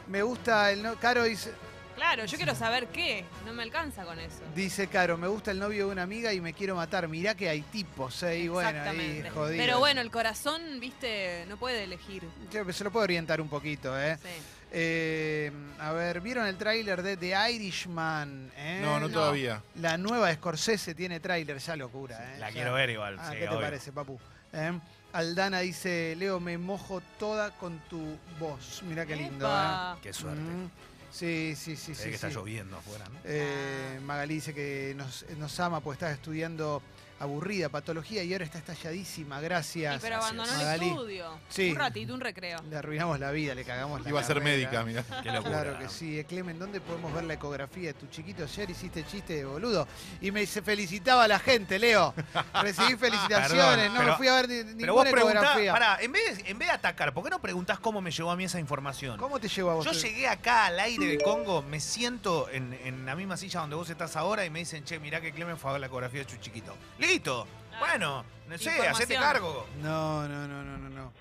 me 0.08 0.22
gusta 0.22 0.70
el 0.70 0.82
no 0.82 0.96
Caro 0.96 1.24
dice, 1.24 1.52
Claro, 1.96 2.26
yo 2.26 2.36
quiero 2.36 2.54
saber 2.54 2.88
qué. 2.88 3.24
No 3.46 3.54
me 3.54 3.62
alcanza 3.62 4.04
con 4.04 4.18
eso. 4.18 4.40
dice 4.54 4.86
Caro, 4.88 5.16
me 5.16 5.26
gusta 5.28 5.50
el 5.50 5.58
novio 5.58 5.86
de 5.86 5.92
una 5.92 6.02
amiga 6.02 6.32
y 6.32 6.40
me 6.42 6.52
quiero 6.52 6.76
matar. 6.76 7.08
Mirá 7.08 7.34
que 7.34 7.48
hay 7.48 7.62
tipos, 7.62 8.22
eh, 8.22 8.38
y 8.40 8.48
bueno, 8.48 8.68
ahí 8.68 8.76
Exactamente. 8.76 9.30
jodido. 9.30 9.56
Pero 9.64 9.78
bueno, 9.78 10.00
el 10.02 10.10
corazón, 10.10 10.78
viste, 10.78 11.46
no 11.48 11.56
puede 11.56 11.84
elegir. 11.84 12.22
Yo- 12.52 12.70
Se 12.72 12.84
lo 12.84 12.90
puedo 12.92 13.04
orientar 13.04 13.40
un 13.40 13.48
poquito, 13.48 13.98
¿eh? 13.98 14.18
Sí. 14.22 14.28
Eh, 14.72 15.50
a 15.78 15.92
ver, 15.92 16.20
¿vieron 16.20 16.46
el 16.46 16.58
tráiler 16.58 17.02
de 17.02 17.16
The 17.16 17.34
Irishman? 17.52 18.52
eh? 18.56 18.80
No, 18.82 19.00
no 19.00 19.08
No. 19.08 19.14
todavía. 19.14 19.62
La 19.76 19.96
nueva 19.96 20.32
Scorsese 20.34 20.94
tiene 20.94 21.18
tráiler, 21.18 21.56
ya 21.58 21.76
locura, 21.76 22.34
¿eh? 22.34 22.38
La 22.38 22.48
Ya. 22.50 22.54
quiero 22.56 22.74
ver 22.74 22.90
igual. 22.90 23.16
Ah, 23.18 23.30
sí, 23.30 23.36
¿Qué 23.38 23.44
te 23.44 23.48
obvio. 23.48 23.60
parece, 23.60 23.92
papu? 23.92 24.20
¿Eh? 24.52 24.78
Aldana 25.12 25.60
dice, 25.60 26.14
Leo, 26.16 26.40
me 26.40 26.58
mojo 26.58 27.00
toda 27.18 27.50
con 27.52 27.78
tu 27.88 28.18
voz. 28.38 28.82
Mirá 28.82 29.06
qué 29.06 29.16
lindo, 29.16 29.48
¿eh? 29.48 29.98
Qué 30.02 30.12
suerte. 30.12 30.40
Mm, 30.40 30.70
Sí, 31.10 31.54
sí, 31.56 31.76
sí, 31.76 31.94
sí. 31.94 32.02
que 32.10 32.14
está 32.16 32.28
sí. 32.28 32.34
lloviendo 32.34 32.76
afuera, 32.76 33.06
¿no? 33.08 33.18
Eh, 33.24 33.98
Magalí 34.02 34.34
dice 34.34 34.52
que 34.52 34.92
nos, 34.96 35.24
nos 35.38 35.58
ama 35.60 35.80
porque 35.80 35.94
estaba 35.94 36.12
estudiando 36.12 36.82
aburrida 37.18 37.68
patología 37.68 38.22
y 38.22 38.32
ahora 38.32 38.44
está 38.44 38.58
estalladísima. 38.58 39.40
Gracias. 39.40 39.94
Sí, 39.94 40.00
pero 40.02 40.16
abandonó 40.16 40.52
Magalí. 40.52 40.84
el 40.86 40.90
estudio. 40.92 41.38
Sí. 41.48 41.70
Un 41.70 41.76
ratito, 41.76 42.14
un 42.14 42.20
recreo. 42.20 42.58
Le 42.68 42.76
arruinamos 42.76 43.18
la 43.20 43.30
vida, 43.30 43.54
le 43.54 43.64
cagamos 43.64 44.02
la 44.02 44.08
Iba 44.10 44.20
a 44.20 44.24
ser 44.24 44.38
carrera. 44.38 44.56
médica, 44.56 44.84
mira. 44.84 45.02
Claro 45.46 45.78
que 45.78 45.88
sí. 45.88 46.18
Eh, 46.18 46.24
Clemen, 46.24 46.58
¿dónde 46.58 46.80
podemos 46.80 47.12
ver 47.14 47.24
la 47.24 47.34
ecografía 47.34 47.88
de 47.88 47.94
tu 47.94 48.06
chiquito? 48.08 48.44
Ayer 48.44 48.70
hiciste 48.70 49.04
chiste 49.06 49.34
de 49.36 49.44
boludo. 49.44 49.86
Y 50.20 50.30
me 50.30 50.44
se 50.46 50.60
felicitaba 50.62 51.24
a 51.24 51.28
la 51.28 51.38
gente, 51.38 51.78
Leo. 51.78 52.14
Recibí 52.62 52.96
felicitaciones. 52.96 53.48
Perdón, 53.50 53.94
no 53.94 54.00
me 54.00 54.04
pero- 54.06 54.16
fui 54.16 54.28
a 54.28 54.34
ver 54.34 54.48
ni- 54.48 54.74
Pero 54.80 54.94
vos 54.94 55.04
ninguna 55.04 55.10
preguntás, 55.10 55.42
ecografía. 55.42 55.72
pará, 55.72 55.98
en 56.00 56.12
vez, 56.12 56.44
de, 56.44 56.50
en 56.50 56.58
vez 56.58 56.68
de 56.68 56.74
atacar, 56.74 57.14
¿por 57.14 57.24
qué 57.24 57.30
no 57.30 57.40
preguntás 57.40 57.78
cómo 57.78 58.00
me 58.00 58.10
llegó 58.10 58.30
a 58.30 58.36
mí 58.36 58.44
esa 58.44 58.60
información? 58.60 59.18
¿Cómo 59.18 59.38
te 59.40 59.48
llegó 59.48 59.70
a 59.70 59.74
vos? 59.74 59.84
Yo 59.84 59.92
llegué 59.92 60.28
acá 60.28 60.66
al 60.66 60.78
aire 60.80 61.06
de 61.06 61.18
Congo, 61.18 61.62
me 61.62 61.80
siento 61.80 62.48
en, 62.50 62.72
en 62.84 63.06
la 63.06 63.14
misma 63.16 63.36
silla 63.36 63.60
donde 63.60 63.76
vos 63.76 63.88
estás 63.90 64.16
ahora 64.16 64.44
y 64.44 64.50
me 64.50 64.58
dicen, 64.60 64.84
che, 64.84 64.98
mirá 64.98 65.20
que 65.20 65.32
Clemen 65.32 65.56
fue 65.58 65.70
a 65.70 65.72
ver 65.74 65.80
la 65.80 65.86
ecografía 65.86 66.22
de 66.24 66.30
su 66.30 66.36
chiquito. 66.38 66.76
Listo. 67.06 67.46
Bueno, 67.78 68.24
no 68.48 68.58
sé, 68.58 68.70
hacete 68.88 69.14
cargo. 69.14 69.66
No, 69.82 70.26
no, 70.26 70.48
no, 70.48 70.62
no, 70.62 70.78
no, 70.78 70.88
no. 70.88 71.12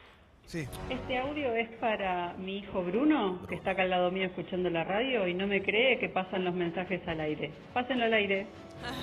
Sí. 0.45 0.67
Este 0.89 1.17
audio 1.17 1.53
es 1.53 1.69
para 1.79 2.33
mi 2.33 2.59
hijo 2.59 2.83
Bruno, 2.83 3.45
que 3.47 3.55
está 3.55 3.71
acá 3.71 3.83
al 3.83 3.89
lado 3.89 4.11
mío 4.11 4.25
escuchando 4.25 4.69
la 4.69 4.83
radio 4.83 5.27
y 5.27 5.33
no 5.33 5.47
me 5.47 5.61
cree 5.61 5.99
que 5.99 6.09
pasan 6.09 6.45
los 6.45 6.53
mensajes 6.53 7.07
al 7.07 7.19
aire. 7.19 7.51
Pásenlo 7.73 8.05
al 8.05 8.13
aire. 8.13 8.47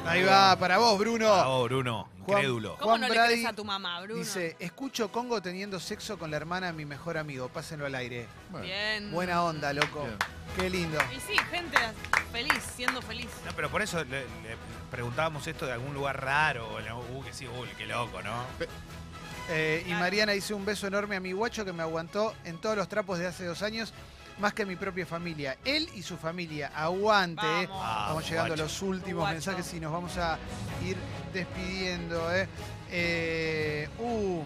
Ahí 0.06 0.22
va, 0.22 0.56
para 0.58 0.78
vos, 0.78 0.98
Bruno. 0.98 1.28
Oh, 1.30 1.64
Bruno, 1.64 2.08
Juan- 2.24 2.38
incrédulo. 2.38 2.76
¿Cómo 2.76 2.90
Juan 2.90 3.00
no 3.02 3.08
le 3.08 3.14
Brady 3.14 3.32
crees 3.34 3.46
a 3.48 3.52
tu 3.52 3.64
mamá, 3.64 4.00
Bruno? 4.00 4.18
Dice, 4.20 4.56
escucho 4.58 5.10
Congo 5.10 5.40
teniendo 5.42 5.80
sexo 5.80 6.18
con 6.18 6.30
la 6.30 6.36
hermana 6.36 6.68
de 6.68 6.72
mi 6.72 6.84
mejor 6.84 7.18
amigo. 7.18 7.48
Pásenlo 7.48 7.86
al 7.86 7.94
aire. 7.94 8.26
Bueno, 8.50 8.66
Bien. 8.66 9.10
Buena 9.10 9.42
onda, 9.44 9.72
loco. 9.72 10.04
Bien. 10.04 10.16
Qué 10.56 10.70
lindo. 10.70 10.98
Y 11.16 11.20
sí, 11.20 11.36
gente 11.50 11.78
feliz, 12.30 12.62
siendo 12.76 13.00
feliz. 13.02 13.28
No, 13.46 13.52
pero 13.56 13.70
por 13.70 13.82
eso 13.82 14.04
le, 14.04 14.20
le 14.22 14.56
preguntábamos 14.90 15.46
esto 15.46 15.66
de 15.66 15.72
algún 15.72 15.94
lugar 15.94 16.22
raro. 16.22 16.68
Uh, 17.12 17.22
que 17.24 17.32
sí, 17.32 17.46
uy, 17.48 17.68
qué 17.78 17.86
loco, 17.86 18.22
¿no? 18.22 18.44
Eh, 19.48 19.84
y. 19.86 19.90
Mariana 19.94 20.32
dice 20.32 20.54
un 20.54 20.64
beso 20.64 20.86
enorme 20.86 21.16
a 21.16 21.20
mi 21.20 21.32
guacho 21.32 21.64
que 21.64 21.72
me 21.72 21.82
aguantó 21.82 22.34
en 22.44 22.58
todos 22.58 22.76
los 22.76 22.88
trapos 22.88 23.18
de 23.18 23.26
hace 23.26 23.44
dos 23.44 23.62
años, 23.62 23.92
más 24.38 24.52
que 24.54 24.64
mi 24.66 24.76
propia 24.76 25.06
familia. 25.06 25.56
Él 25.64 25.88
y 25.94 26.02
su 26.02 26.16
familia. 26.16 26.72
Aguante. 26.74 27.44
eh. 27.46 27.66
Vamos. 27.66 27.82
Ah, 27.84 28.00
Estamos 28.02 28.28
llegando 28.28 28.48
guacho. 28.50 28.62
a 28.62 28.66
los 28.66 28.82
últimos 28.82 29.20
Guacho. 29.20 29.32
mensajes 29.34 29.74
y 29.74 29.80
nos 29.80 29.92
vamos 29.92 30.16
a 30.18 30.38
ir 30.84 30.96
despidiendo. 31.32 32.34
Eh. 32.34 32.48
Eh, 32.90 33.88
uh, 33.98 34.42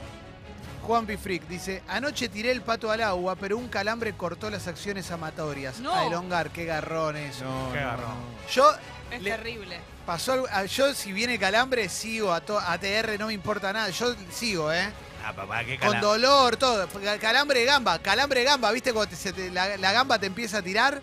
Juan 0.82 1.04
Bifrick 1.04 1.48
dice, 1.48 1.82
anoche 1.88 2.28
tiré 2.28 2.52
el 2.52 2.62
pato 2.62 2.90
al 2.92 3.02
agua, 3.02 3.34
pero 3.34 3.56
un 3.58 3.66
calambre 3.68 4.12
cortó 4.12 4.50
las 4.50 4.68
acciones 4.68 5.10
amatorias. 5.10 5.80
No. 5.80 5.92
A 5.92 6.06
elongar, 6.06 6.50
qué 6.50 6.64
garrón 6.64 7.16
eso. 7.16 7.44
No, 7.44 7.72
Qué 7.72 7.80
no, 7.80 7.86
garrón. 7.86 8.14
Yo 8.52 8.70
Es 9.10 9.20
le- 9.20 9.30
terrible. 9.30 9.80
pasó 10.06 10.34
algo- 10.34 10.46
a- 10.48 10.64
yo 10.66 10.94
si 10.94 11.10
viene 11.12 11.40
calambre 11.40 11.88
sigo 11.88 12.32
a 12.32 12.40
to- 12.40 12.60
ATR 12.60 13.18
no 13.18 13.26
me 13.26 13.32
importa 13.32 13.72
nada. 13.72 13.90
Yo 13.90 14.14
sigo, 14.30 14.72
¿eh? 14.72 14.88
Ah, 15.28 15.32
papá, 15.34 15.64
qué 15.64 15.78
Con 15.78 16.00
dolor, 16.00 16.56
todo. 16.56 16.86
Ca- 16.88 17.18
Calambre 17.18 17.60
de 17.60 17.66
gamba, 17.66 17.98
calambre 17.98 18.40
de 18.40 18.46
gamba, 18.46 18.70
¿viste? 18.70 18.92
Cuando 18.92 19.10
te- 19.10 19.16
se 19.16 19.32
te- 19.32 19.50
la, 19.50 19.76
la 19.76 19.92
gamba 19.92 20.18
te 20.18 20.26
empieza 20.26 20.58
a 20.58 20.62
tirar. 20.62 21.00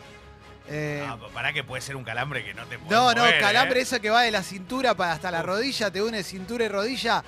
Eh, 0.70 1.06
Ah, 1.06 1.18
pará 1.34 1.52
que 1.52 1.64
puede 1.66 1.82
ser 1.82 1.98
un 1.98 2.06
calambre 2.06 2.46
que 2.46 2.54
no 2.54 2.66
te 2.66 2.80
puede 2.80 2.90
no, 2.92 3.14
no, 3.14 3.22
mover, 3.24 3.42
calambre 3.42 3.80
¿eh? 3.80 3.84
esa 3.84 4.00
que 4.00 4.10
va 4.10 4.22
de 4.22 4.32
la 4.32 4.42
cintura 4.44 4.96
para 4.96 5.12
hasta 5.12 5.30
la 5.30 5.42
rodilla, 5.42 5.92
te 5.92 6.02
une 6.02 6.24
cintura 6.24 6.64
y 6.64 6.70
rodilla. 6.70 7.22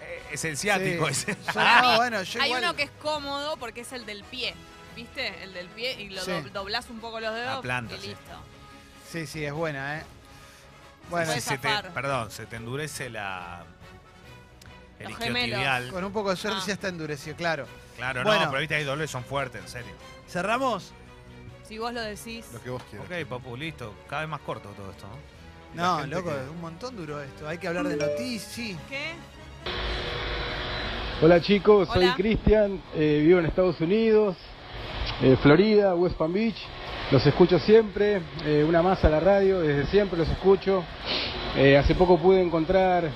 Eh, 0.00 0.22
Es 0.32 0.44
el 0.46 0.56
ciático 0.56 1.04
Sí. 1.08 1.12
ese. 1.12 1.36
Yo, 1.46 1.52
Para 1.52 1.82
no, 1.82 1.90
mí, 1.90 1.96
bueno, 1.96 2.22
yo 2.22 2.40
Hay 2.40 2.48
igual- 2.48 2.62
uno 2.64 2.76
que 2.76 2.84
es 2.84 2.90
cómodo 3.02 3.56
porque 3.58 3.82
es 3.82 3.92
el 3.92 4.06
del 4.06 4.24
pie. 4.24 4.54
¿Viste? 4.96 5.42
El 5.42 5.52
del 5.54 5.68
pie 5.68 6.00
y 6.00 6.08
lo 6.10 6.22
Sí. 6.22 6.30
dob- 6.30 6.50
doblás 6.50 6.88
un 6.90 7.00
poco 7.00 7.18
los 7.20 7.34
dedos 7.34 7.56
La 7.56 7.60
planta, 7.62 7.94
y 7.96 8.00
sí. 8.00 8.06
listo. 8.08 8.30
Sí, 9.10 9.26
sí, 9.26 9.44
es 9.44 9.52
buena, 9.52 9.98
¿eh? 9.98 10.02
Bueno, 11.10 11.26
puede 11.26 11.40
Si 11.42 11.48
se 11.48 11.58
te- 11.58 11.68
zafar. 11.68 11.92
perdón, 11.92 12.30
se 12.30 12.46
te 12.46 12.56
endurece 12.56 13.10
la. 13.10 13.64
El 15.02 15.10
Los 15.10 15.18
gemelos. 15.18 15.58
isquiotibial. 15.58 15.88
con 15.90 16.04
un 16.04 16.12
poco 16.12 16.30
de 16.30 16.36
suerte 16.36 16.58
Ah. 16.62 16.66
ya 16.66 16.72
está 16.74 16.88
endurecido, 16.88 17.36
claro. 17.36 17.66
Claro, 17.96 18.22
Bueno. 18.24 18.44
no, 18.44 18.50
pero 18.50 18.60
viste, 18.60 18.74
hay 18.74 18.84
dolores 18.84 19.10
son 19.10 19.24
fuertes, 19.24 19.60
en 19.62 19.68
serio. 19.68 19.92
¿Cerramos? 20.28 20.92
Si 21.68 21.78
vos 21.78 21.92
lo 21.92 22.00
decís. 22.02 22.46
Lo 22.52 22.62
que 22.62 22.70
vos 22.70 22.82
quieras. 22.90 23.08
Ok, 23.10 23.28
papu, 23.28 23.56
listo. 23.56 23.94
Cada 24.08 24.22
vez 24.22 24.30
más 24.30 24.40
corto 24.40 24.68
todo 24.70 24.90
esto, 24.90 25.06
¿no? 25.06 25.16
La 25.76 25.82
No, 25.82 25.98
gente 26.00 26.16
loco, 26.16 26.30
que- 26.30 26.50
un 26.50 26.60
montón 26.60 26.96
duró 26.96 27.22
esto. 27.22 27.48
Hay 27.48 27.58
que 27.58 27.68
hablar 27.68 27.86
de 27.88 27.96
noticias, 27.96 28.42
sí. 28.52 28.76
¿Qué? 28.88 29.12
Hola 31.22 31.40
chicos, 31.40 31.88
soy 31.88 32.04
Hola. 32.04 32.14
Cristian, 32.16 32.82
eh, 32.94 33.22
vivo 33.24 33.38
en 33.38 33.46
Estados 33.46 33.80
Unidos, 33.80 34.36
eh, 35.22 35.36
Florida, 35.40 35.94
West 35.94 36.16
Palm 36.16 36.32
Beach. 36.32 36.56
Los 37.12 37.24
escucho 37.26 37.58
siempre, 37.60 38.20
eh, 38.44 38.64
una 38.66 38.82
más 38.82 39.04
a 39.04 39.08
la 39.08 39.20
radio, 39.20 39.60
desde 39.60 39.86
siempre 39.86 40.18
los 40.18 40.28
escucho. 40.28 40.82
Eh, 41.56 41.76
hace 41.76 41.94
poco 41.94 42.18
pude 42.18 42.42
encontrar 42.42 43.08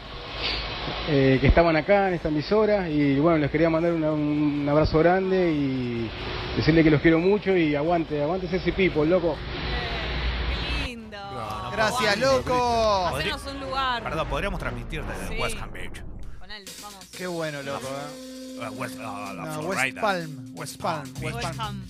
eh, 1.08 1.38
que 1.40 1.46
estaban 1.46 1.76
acá 1.76 2.08
en 2.08 2.14
esta 2.14 2.28
emisora 2.28 2.88
y 2.88 3.18
bueno, 3.18 3.38
les 3.38 3.50
quería 3.50 3.68
mandar 3.70 3.92
una- 3.92 4.12
un 4.12 4.66
abrazo 4.68 4.98
grande 4.98 5.50
y 5.52 6.10
decirle 6.56 6.82
que 6.84 6.90
los 6.90 7.00
quiero 7.00 7.18
mucho 7.18 7.56
y 7.56 7.74
aguante, 7.74 8.22
aguante 8.22 8.48
Sexy 8.48 8.72
People, 8.72 9.06
loco. 9.06 9.36
Qué 10.82 10.86
lindo. 10.88 11.16
No, 11.18 11.70
Gracias, 11.70 12.18
loco. 12.18 13.06
Hacenos 13.08 13.42
un 13.46 13.60
lugar. 13.60 14.02
Perdón, 14.02 14.28
podríamos 14.28 14.58
transmitir 14.60 15.02
desde 15.04 15.28
Sí. 15.36 15.40
West 15.42 15.56
Ham 15.60 15.72
Beach. 15.72 16.02
Con 16.38 16.50
él, 16.50 16.64
vamos. 16.82 17.04
Qué 17.16 17.26
bueno, 17.26 17.62
loco. 17.62 17.86
¿eh? 17.86 18.58
Uh, 18.58 18.72
West, 18.80 18.96
uh, 18.98 19.02
No, 19.02 19.60
West. 19.68 19.98
Palm. 20.00 20.50
West 20.54 20.80
Palm. 20.80 21.02
Palm. 21.12 21.24
West 21.24 21.36
West 21.44 21.56
Palm. 21.56 21.82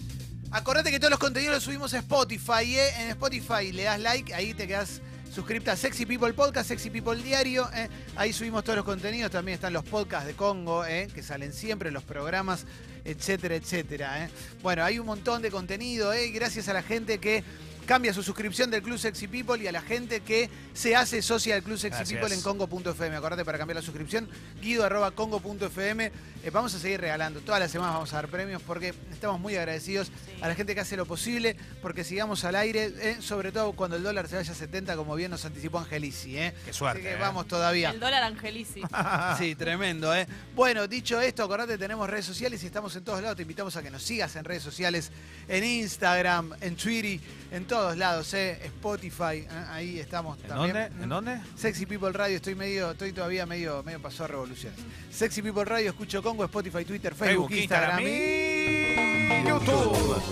Acordate 0.52 0.90
que 0.90 0.98
todos 0.98 1.10
los 1.10 1.18
contenidos 1.20 1.54
los 1.56 1.62
subimos 1.64 1.92
a 1.94 1.98
Spotify, 1.98 2.76
¿eh? 2.76 2.88
En 3.02 3.08
Spotify 3.10 3.72
le 3.72 3.84
das 3.84 4.00
like, 4.00 4.32
ahí 4.34 4.54
te 4.54 4.66
quedas 4.66 5.00
suscripta 5.32 5.72
a 5.72 5.76
Sexy 5.76 6.06
People 6.06 6.32
Podcast, 6.32 6.68
Sexy 6.68 6.90
People 6.90 7.22
Diario. 7.22 7.68
¿eh? 7.74 7.88
Ahí 8.16 8.32
subimos 8.32 8.64
todos 8.64 8.76
los 8.76 8.84
contenidos. 8.84 9.30
También 9.30 9.56
están 9.56 9.72
los 9.72 9.84
podcasts 9.84 10.26
de 10.26 10.34
Congo, 10.34 10.84
¿eh? 10.84 11.08
que 11.14 11.22
salen 11.22 11.52
siempre, 11.52 11.90
los 11.90 12.02
programas, 12.02 12.66
etcétera, 13.04 13.54
etcétera. 13.54 14.24
¿eh? 14.24 14.30
Bueno, 14.62 14.84
hay 14.84 14.98
un 14.98 15.06
montón 15.06 15.42
de 15.42 15.50
contenido, 15.50 16.12
gracias 16.32 16.68
a 16.68 16.72
la 16.72 16.82
gente 16.82 17.18
que 17.18 17.44
cambia 17.86 18.12
su 18.12 18.22
suscripción 18.22 18.70
del 18.70 18.82
Club 18.82 18.98
Sexy 18.98 19.28
People 19.28 19.62
y 19.62 19.66
a 19.66 19.72
la 19.72 19.80
gente 19.80 20.20
que 20.20 20.50
se 20.74 20.94
hace 20.94 21.22
socia 21.22 21.54
del 21.54 21.62
Club 21.62 21.78
Sexy 21.78 21.96
Gracias. 21.96 22.20
People 22.20 22.34
en 22.34 22.42
congo.fm. 22.42 23.16
Acordate 23.16 23.44
para 23.44 23.58
cambiar 23.58 23.76
la 23.76 23.82
suscripción, 23.82 24.28
guido 24.60 24.84
arroba 24.84 25.12
congo.fm. 25.12 26.12
Eh, 26.42 26.50
vamos 26.50 26.74
a 26.74 26.78
seguir 26.78 27.00
regalando. 27.00 27.40
Todas 27.40 27.60
las 27.60 27.70
semanas 27.70 27.94
vamos 27.94 28.12
a 28.12 28.16
dar 28.16 28.28
premios 28.28 28.60
porque 28.62 28.92
estamos 29.12 29.40
muy 29.40 29.56
agradecidos 29.56 30.10
a 30.42 30.48
la 30.48 30.54
gente 30.54 30.74
que 30.74 30.80
hace 30.80 30.96
lo 30.96 31.06
posible 31.06 31.56
porque 31.80 32.04
sigamos 32.04 32.44
al 32.44 32.56
aire, 32.56 32.92
eh, 33.00 33.16
sobre 33.20 33.52
todo 33.52 33.72
cuando 33.72 33.96
el 33.96 34.02
dólar 34.02 34.28
se 34.28 34.36
vaya 34.36 34.52
a 34.52 34.54
70, 34.54 34.96
como 34.96 35.14
bien 35.14 35.30
nos 35.30 35.44
anticipó 35.44 35.78
Angelici. 35.78 36.36
¿eh? 36.36 36.54
Qué 36.64 36.72
suerte. 36.72 37.00
Así 37.00 37.08
que 37.08 37.14
eh. 37.14 37.18
vamos 37.20 37.46
todavía. 37.46 37.90
El 37.90 38.00
dólar 38.00 38.22
angelici. 38.22 38.82
Sí, 39.38 39.54
tremendo, 39.54 40.14
¿eh? 40.14 40.26
Bueno, 40.54 40.86
dicho 40.86 41.20
esto, 41.20 41.44
acordate, 41.44 41.78
tenemos 41.78 42.08
redes 42.08 42.24
sociales 42.24 42.62
y 42.62 42.66
estamos 42.66 42.94
en 42.96 43.04
todos 43.04 43.20
lados. 43.20 43.36
Te 43.36 43.42
invitamos 43.42 43.76
a 43.76 43.82
que 43.82 43.90
nos 43.90 44.02
sigas 44.02 44.34
en 44.36 44.44
redes 44.44 44.62
sociales, 44.62 45.10
en 45.48 45.64
Instagram, 45.64 46.52
en 46.60 46.76
Twitter, 46.76 47.20
en 47.50 47.66
todos 47.76 47.96
lados, 47.98 48.32
¿eh? 48.32 48.58
Spotify, 48.64 49.44
¿eh? 49.44 49.48
ahí 49.70 49.98
estamos 49.98 50.38
¿En 50.40 50.48
también. 50.48 50.72
dónde? 50.72 51.02
¿En 51.02 51.08
dónde? 51.10 51.38
Sexy 51.56 51.84
People 51.84 52.10
Radio, 52.10 52.36
estoy 52.36 52.54
medio, 52.54 52.92
estoy 52.92 53.12
todavía 53.12 53.44
medio, 53.44 53.82
medio 53.82 54.00
pasó 54.00 54.24
a 54.24 54.28
revoluciones. 54.28 54.80
Sexy 55.10 55.42
People 55.42 55.66
Radio, 55.66 55.90
escucho 55.90 56.22
Congo, 56.22 56.42
Spotify, 56.44 56.86
Twitter, 56.86 57.14
Facebook, 57.14 57.52
Instagram. 57.52 58.00
y 58.00 59.44
YouTube, 59.46 60.22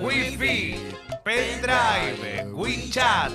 Wi-Fi, 0.00 0.76
pendrive, 1.24 2.52
WeChat, 2.52 3.32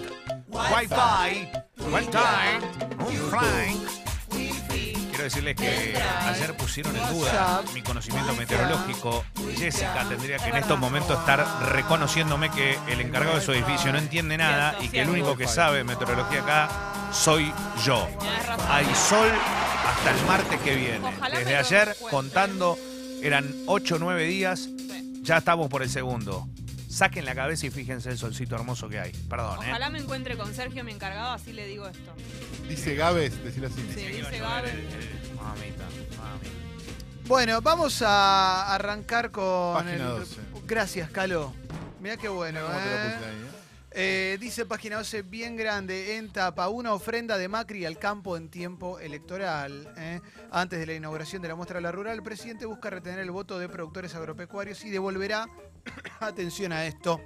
Wi-Fi, 0.47 1.50
OneTime. 1.91 3.97
Quiero 5.17 5.29
decirles 5.31 5.55
que 5.55 5.97
ayer 6.27 6.55
pusieron 6.55 6.95
en 6.95 7.09
duda 7.09 7.63
mi 7.74 7.81
conocimiento 7.81 8.36
meteorológico. 8.36 9.25
Jessica 9.57 10.05
tendría 10.07 10.38
que 10.38 10.50
en 10.50 10.57
estos 10.57 10.77
momentos 10.77 11.17
estar 11.17 11.43
reconociéndome 11.71 12.51
que 12.51 12.77
el 12.88 13.01
encargado 13.01 13.38
de 13.38 13.41
su 13.43 13.51
edificio 13.51 13.91
no 13.91 13.97
entiende 13.97 14.38
nada 14.38 14.75
y 14.79 14.89
que 14.89 15.01
el 15.01 15.09
único 15.09 15.36
que 15.36 15.47
sabe 15.47 15.83
meteorología 15.83 16.41
acá 16.41 16.69
soy 17.12 17.51
yo. 17.83 18.07
Hay 18.69 18.86
sol 18.93 19.27
hasta 19.88 20.12
el 20.12 20.25
martes 20.27 20.59
que 20.59 20.75
viene. 20.75 21.12
Desde 21.36 21.55
ayer, 21.57 21.97
contando, 22.12 22.77
eran 23.24 23.51
8 23.65 23.95
o 23.95 23.97
9 23.97 24.24
días, 24.24 24.69
ya 25.24 25.38
estamos 25.38 25.67
por 25.67 25.81
el 25.81 25.89
segundo. 25.89 26.47
Saquen 26.88 27.25
la 27.25 27.36
cabeza 27.36 27.67
y 27.67 27.70
fíjense 27.70 28.10
el 28.10 28.17
solcito 28.17 28.56
hermoso 28.56 28.88
que 28.88 29.00
hay. 29.00 29.12
Perdón, 29.29 29.58
¿eh? 29.63 29.67
Ojalá 29.70 29.89
me 29.89 30.00
encuentre 30.00 30.38
con 30.38 30.53
Sergio, 30.53 30.84
mi 30.84 30.91
encargado, 30.94 31.32
así 31.32 31.51
le 31.51 31.67
digo 31.67 31.88
esto. 31.88 32.13
Dice 32.70 32.96
Gávez, 32.96 33.44
decirlo 33.44 33.67
así. 33.67 33.82
Sí, 33.94 34.01
dice 34.08 34.38
el- 34.38 34.41
Mamita, 35.36 35.84
mamita. 36.15 36.50
Bueno, 37.27 37.62
vamos 37.62 38.01
a 38.06 38.74
arrancar 38.74 39.32
con 39.32 39.74
Página 39.75 39.94
el- 39.96 40.20
12. 40.20 40.39
Gracias, 40.65 41.10
Calo. 41.12 41.53
Mirá 42.00 42.15
qué 42.15 42.29
bueno, 42.29 42.62
¿Cómo 42.62 42.74
te 42.79 42.86
lo 42.86 42.91
¿eh? 42.91 43.13
puse 43.15 43.25
ahí, 43.29 43.36
eh? 43.36 43.48
Eh, 44.00 44.38
dice 44.39 44.65
página 44.65 44.98
12, 44.98 45.24
bien 45.24 45.56
grande, 45.58 46.17
en 46.17 46.29
tapa, 46.32 46.67
una 46.70 46.94
ofrenda 46.94 47.38
de 47.38 47.48
Macri 47.48 47.84
al 47.86 47.98
campo 47.98 48.38
en 48.38 48.48
tiempo 48.50 49.00
electoral. 49.00 49.91
¿eh? 49.98 50.22
Antes 50.51 50.77
de 50.79 50.86
la 50.86 50.94
inauguración 50.94 51.41
de 51.41 51.48
la 51.48 51.56
muestra 51.56 51.77
de 51.77 51.82
la 51.82 51.91
rural, 51.91 52.13
el 52.15 52.22
presidente 52.24 52.65
busca 52.67 52.89
retener 52.91 53.20
el 53.20 53.32
voto 53.32 53.58
de 53.58 53.67
productores 53.67 54.13
agropecuarios 54.13 54.86
y 54.86 54.91
devolverá, 54.91 55.48
atención 56.20 56.72
a 56.72 56.86
esto, 56.86 57.22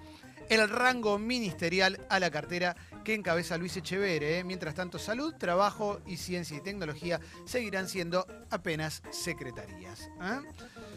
el 0.49 0.67
rango 0.69 1.17
ministerial 1.17 1.99
a 2.09 2.19
la 2.19 2.29
cartera 2.29 2.75
que 3.03 3.13
encabeza 3.13 3.57
Luis 3.57 3.77
Echeverre. 3.77 4.39
¿eh? 4.39 4.43
Mientras 4.43 4.75
tanto, 4.75 4.99
salud, 4.99 5.33
trabajo 5.37 6.01
y 6.05 6.17
ciencia 6.17 6.57
y 6.57 6.61
tecnología 6.61 7.19
seguirán 7.45 7.87
siendo 7.87 8.25
apenas 8.49 9.01
secretarías. 9.11 10.01
¿eh? 10.21 10.39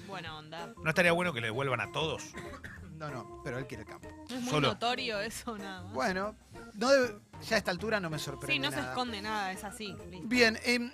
Buena 0.09 0.37
onda. 0.38 0.73
¿No 0.83 0.88
estaría 0.90 1.12
bueno 1.12 1.33
que 1.33 1.40
le 1.40 1.47
devuelvan 1.49 1.80
a 1.80 1.92
todos? 1.92 2.33
No, 2.97 3.11
no, 3.11 3.40
pero 3.42 3.59
él 3.59 3.66
quiere 3.66 3.83
el 3.83 3.88
campo. 3.88 4.09
Es 4.28 4.40
muy 4.40 4.50
Solo. 4.50 4.68
notorio 4.68 5.18
eso, 5.21 5.56
nada 5.59 5.83
más. 5.83 5.92
Bueno, 5.92 6.37
no 6.75 6.88
debe- 6.90 7.18
ya 7.49 7.57
a 7.57 7.59
esta 7.59 7.71
altura 7.71 8.00
no 8.00 8.09
me 8.11 8.19
sorprende. 8.19 8.53
sí, 8.55 8.59
no 8.59 8.71
se 8.71 8.81
esconde 8.88 9.21
nada, 9.23 9.53
es 9.53 9.64
así. 9.64 9.97
listo. 10.11 10.26
Bien, 10.29 10.59
em, 10.64 10.91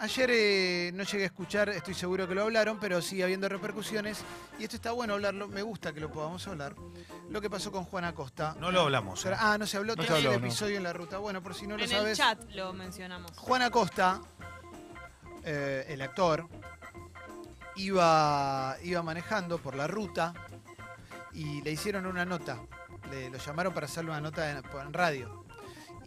ayer 0.00 0.30
eh, 0.32 0.90
no 0.94 1.02
llegué 1.04 1.24
a 1.24 1.26
escuchar, 1.26 1.68
estoy 1.70 1.94
seguro 1.94 2.26
que 2.26 2.34
lo 2.34 2.42
hablaron, 2.42 2.78
pero 2.80 3.02
sigue 3.02 3.24
habiendo 3.24 3.48
repercusiones. 3.48 4.22
Y 4.58 4.64
esto 4.64 4.76
está 4.76 4.92
bueno 4.92 5.14
hablarlo, 5.14 5.48
me 5.48 5.62
gusta 5.62 5.92
que 5.92 6.00
lo 6.00 6.10
podamos 6.10 6.46
hablar. 6.48 6.74
Lo 7.28 7.40
que 7.40 7.50
pasó 7.50 7.70
con 7.70 7.84
Juan 7.84 8.04
Acosta. 8.04 8.56
No 8.58 8.70
lo 8.70 8.80
hablamos. 8.82 9.24
¿eh? 9.26 9.32
Ah, 9.38 9.56
no 9.58 9.66
se 9.66 9.76
habló, 9.76 9.94
No 9.94 10.02
se 10.02 10.18
el 10.18 10.24
no. 10.24 10.32
episodio 10.32 10.76
en 10.78 10.82
la 10.84 10.92
ruta. 10.92 11.18
Bueno, 11.18 11.42
por 11.42 11.54
si 11.54 11.66
no 11.66 11.76
lo 11.76 11.84
en 11.84 11.90
el 11.90 11.96
sabes. 11.96 12.18
chat 12.18 12.42
lo 12.54 12.72
mencionamos. 12.72 13.30
Juan 13.36 13.62
Acosta, 13.62 14.20
eh, 15.44 15.84
el 15.88 16.00
actor, 16.02 16.48
iba, 17.76 18.76
iba 18.82 19.02
manejando 19.02 19.58
por 19.58 19.74
la 19.74 19.86
ruta 19.86 20.34
y 21.32 21.62
le 21.62 21.70
hicieron 21.72 22.06
una 22.06 22.24
nota. 22.24 22.58
Le, 23.10 23.30
lo 23.30 23.38
llamaron 23.38 23.72
para 23.72 23.86
hacerle 23.86 24.10
una 24.10 24.20
nota 24.20 24.50
en, 24.50 24.58
en 24.58 24.92
radio. 24.92 25.44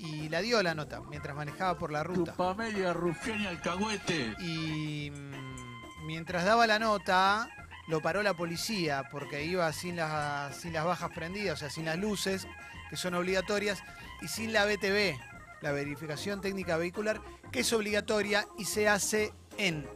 Y 0.03 0.27
la 0.27 0.41
dio 0.41 0.61
la 0.61 0.75
nota 0.75 0.99
mientras 1.09 1.33
manejaba 1.33 1.77
por 1.77 1.89
la 1.89 2.03
ruta. 2.03 2.35
media 2.57 2.91
rufián 2.91 3.39
y 3.41 3.47
alcahuete. 3.47 4.35
Y 4.39 5.11
mm, 5.11 6.05
mientras 6.05 6.43
daba 6.43 6.67
la 6.67 6.77
nota, 6.77 7.47
lo 7.87 8.01
paró 8.01 8.21
la 8.21 8.33
policía 8.33 9.03
porque 9.09 9.45
iba 9.45 9.71
sin 9.71 9.95
las, 9.95 10.57
sin 10.57 10.73
las 10.73 10.83
bajas 10.83 11.09
prendidas, 11.11 11.53
o 11.53 11.57
sea, 11.57 11.69
sin 11.69 11.85
las 11.85 11.97
luces, 11.97 12.47
que 12.89 12.97
son 12.97 13.13
obligatorias, 13.13 13.81
y 14.21 14.27
sin 14.27 14.51
la 14.51 14.65
BTV, 14.65 15.17
la 15.61 15.71
verificación 15.71 16.41
técnica 16.41 16.75
vehicular, 16.75 17.21
que 17.49 17.61
es 17.61 17.71
obligatoria 17.71 18.45
y 18.57 18.65
se 18.65 18.89
hace 18.89 19.31
en, 19.57 19.87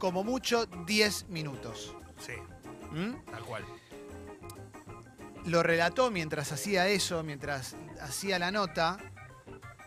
como 0.00 0.24
mucho, 0.24 0.66
10 0.66 1.28
minutos. 1.28 1.94
Sí, 2.18 2.32
¿Mm? 2.90 3.30
tal 3.30 3.42
cual. 3.44 3.64
Lo 5.46 5.62
relató 5.62 6.10
mientras 6.10 6.50
hacía 6.50 6.88
eso, 6.88 7.22
mientras 7.22 7.76
hacía 8.02 8.40
la 8.40 8.50
nota. 8.50 8.98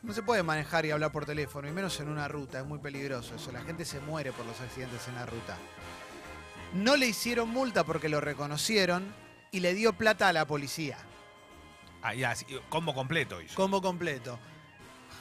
No 0.04 0.14
se 0.14 0.22
puede 0.22 0.44
manejar 0.44 0.86
y 0.86 0.92
hablar 0.92 1.14
por 1.14 1.26
teléfono, 1.26 1.66
y 1.66 1.72
menos 1.72 1.98
en 2.02 2.10
una 2.10 2.28
ruta, 2.28 2.60
es 2.60 2.66
muy 2.66 2.78
peligroso 2.80 3.36
eso. 3.36 3.54
La 3.54 3.62
gente 3.62 3.86
se 3.86 4.02
muere 4.02 4.34
por 4.34 4.46
los 4.46 4.60
accidentes 4.60 5.08
en 5.08 5.16
la 5.16 5.26
ruta. 5.26 5.58
No 6.74 6.98
le 6.98 7.08
hicieron 7.08 7.50
multa 7.50 7.86
porque 7.86 8.10
lo 8.10 8.20
reconocieron 8.20 9.16
y 9.52 9.62
le 9.62 9.74
dio 9.74 9.94
plata 9.94 10.28
a 10.28 10.34
la 10.34 10.46
policía. 10.46 10.98
Ah, 12.02 12.14
ya, 12.14 12.36
sí, 12.36 12.46
combo 12.68 12.94
completo 12.94 13.42
hizo. 13.42 13.56
Combo 13.56 13.82
completo. 13.82 14.38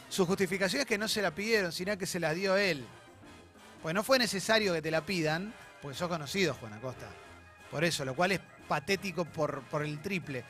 Su 0.08 0.26
justificación 0.26 0.80
es 0.80 0.86
que 0.86 0.98
no 0.98 1.06
se 1.06 1.22
la 1.22 1.32
pidieron, 1.32 1.70
sino 1.70 1.96
que 1.96 2.06
se 2.06 2.18
la 2.18 2.34
dio 2.34 2.56
él. 2.56 2.84
Pues 3.82 3.94
no 3.94 4.02
fue 4.02 4.18
necesario 4.18 4.72
que 4.72 4.82
te 4.82 4.90
la 4.90 5.06
pidan, 5.06 5.54
porque 5.80 5.96
sos 5.96 6.08
conocido, 6.08 6.54
Juan 6.54 6.72
Acosta. 6.72 7.08
Por 7.70 7.84
eso, 7.84 8.04
lo 8.04 8.16
cual 8.16 8.32
es 8.32 8.40
patético 8.66 9.26
por, 9.26 9.62
por 9.62 9.84
el 9.84 10.02
triple. 10.02 10.44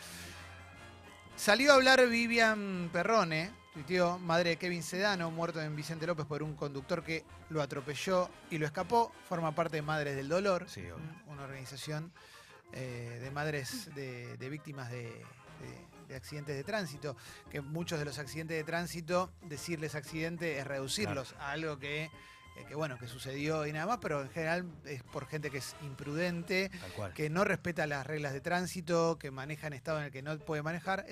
Salió 1.36 1.72
a 1.72 1.74
hablar 1.74 2.06
Vivian 2.08 2.88
Perrone, 2.92 3.61
tuiteó, 3.74 4.18
madre 4.18 4.50
de 4.50 4.56
Kevin 4.56 4.82
Sedano, 4.82 5.30
muerto 5.30 5.60
en 5.62 5.74
Vicente 5.74 6.06
López 6.06 6.26
por 6.26 6.42
un 6.42 6.54
conductor 6.54 7.02
que 7.02 7.24
lo 7.50 7.62
atropelló 7.62 8.28
y 8.50 8.58
lo 8.58 8.66
escapó. 8.66 9.12
Forma 9.28 9.54
parte 9.54 9.76
de 9.76 9.82
Madres 9.82 10.16
del 10.16 10.28
Dolor, 10.28 10.66
Sí, 10.68 10.84
una 11.26 11.42
organización 11.44 12.12
eh, 12.72 13.18
de 13.22 13.30
madres 13.30 13.94
de, 13.94 14.36
de 14.36 14.48
víctimas 14.48 14.90
de, 14.90 15.02
de- 15.04 15.92
de 16.08 16.16
accidentes 16.16 16.56
de 16.56 16.64
tránsito. 16.64 17.16
Que 17.50 17.60
muchos 17.62 17.98
de 17.98 18.04
los 18.04 18.18
accidentes 18.18 18.56
de 18.56 18.64
tránsito, 18.64 19.30
decirles 19.42 19.94
accidente 19.94 20.58
es 20.58 20.66
reducirlos 20.66 21.34
a 21.38 21.52
algo 21.52 21.78
que, 21.78 22.04
eh, 22.04 22.10
que, 22.68 22.74
bueno, 22.74 22.98
que 22.98 23.06
sucedió 23.08 23.66
y 23.66 23.72
nada 23.72 23.86
más, 23.86 23.98
pero 24.02 24.20
en 24.20 24.28
general 24.30 24.66
es 24.84 25.02
por 25.04 25.26
gente 25.26 25.50
que 25.50 25.58
es 25.58 25.74
imprudente, 25.82 26.70
que 27.14 27.30
no 27.30 27.44
respeta 27.44 27.86
las 27.86 28.06
reglas 28.06 28.34
de 28.34 28.40
tránsito, 28.42 29.18
que 29.18 29.30
maneja 29.30 29.68
en 29.68 29.72
estado 29.72 29.98
en 30.00 30.04
el 30.06 30.10
que 30.10 30.20
no 30.22 30.38
puede 30.38 30.62
manejar, 30.62 31.06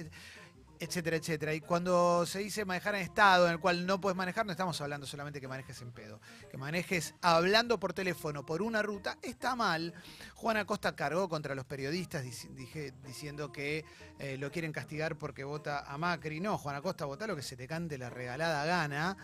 etcétera, 0.81 1.17
etcétera. 1.17 1.55
Y 1.55 1.61
cuando 1.61 2.25
se 2.27 2.39
dice 2.41 2.65
manejar 2.65 2.95
en 2.97 3.03
estado 3.03 3.47
en 3.47 3.53
el 3.53 3.61
cual 3.61 3.87
no 3.87 4.01
puedes 4.01 4.17
manejar, 4.17 4.47
no 4.47 4.53
estamos 4.53 4.81
hablando 4.81 5.07
solamente 5.07 5.41
que 5.41 5.47
manejes 5.47 5.81
en 5.83 5.93
pedo. 5.93 6.21
Que 6.51 6.57
manejes 6.57 7.15
hablando 7.23 7.79
por 7.79 7.93
teléfono 7.93 8.45
por 8.45 8.63
una 8.63 8.83
ruta 8.83 9.19
está 9.23 9.55
mal. 9.55 9.93
Juan 10.35 10.57
Acosta 10.57 10.97
cargó 10.97 11.29
contra 11.29 11.55
los 11.55 11.67
periodistas 11.67 12.25
dije- 12.25 12.93
diciendo 13.05 13.53
que 13.53 13.85
eh, 14.19 14.37
lo 14.39 14.51
quieren 14.51 14.73
castigar 14.73 15.17
porque 15.17 15.45
vota 15.45 15.81
a 15.81 15.99
Macri. 15.99 16.41
No, 16.41 16.59
Juan 16.59 16.77
Acosta, 16.77 17.05
vota 17.05 17.27
lo 17.27 17.37
que 17.37 17.43
se 17.43 17.57
te 17.57 17.69
cante 17.69 17.99
la 17.99 18.11
regalada 18.11 18.65
gana. 18.65 19.17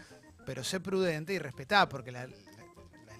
pero 0.44 0.62
sé 0.62 0.78
prudente 0.78 1.32
y 1.32 1.40
respetá, 1.40 1.88
porque 1.88 2.12
la- 2.12 2.28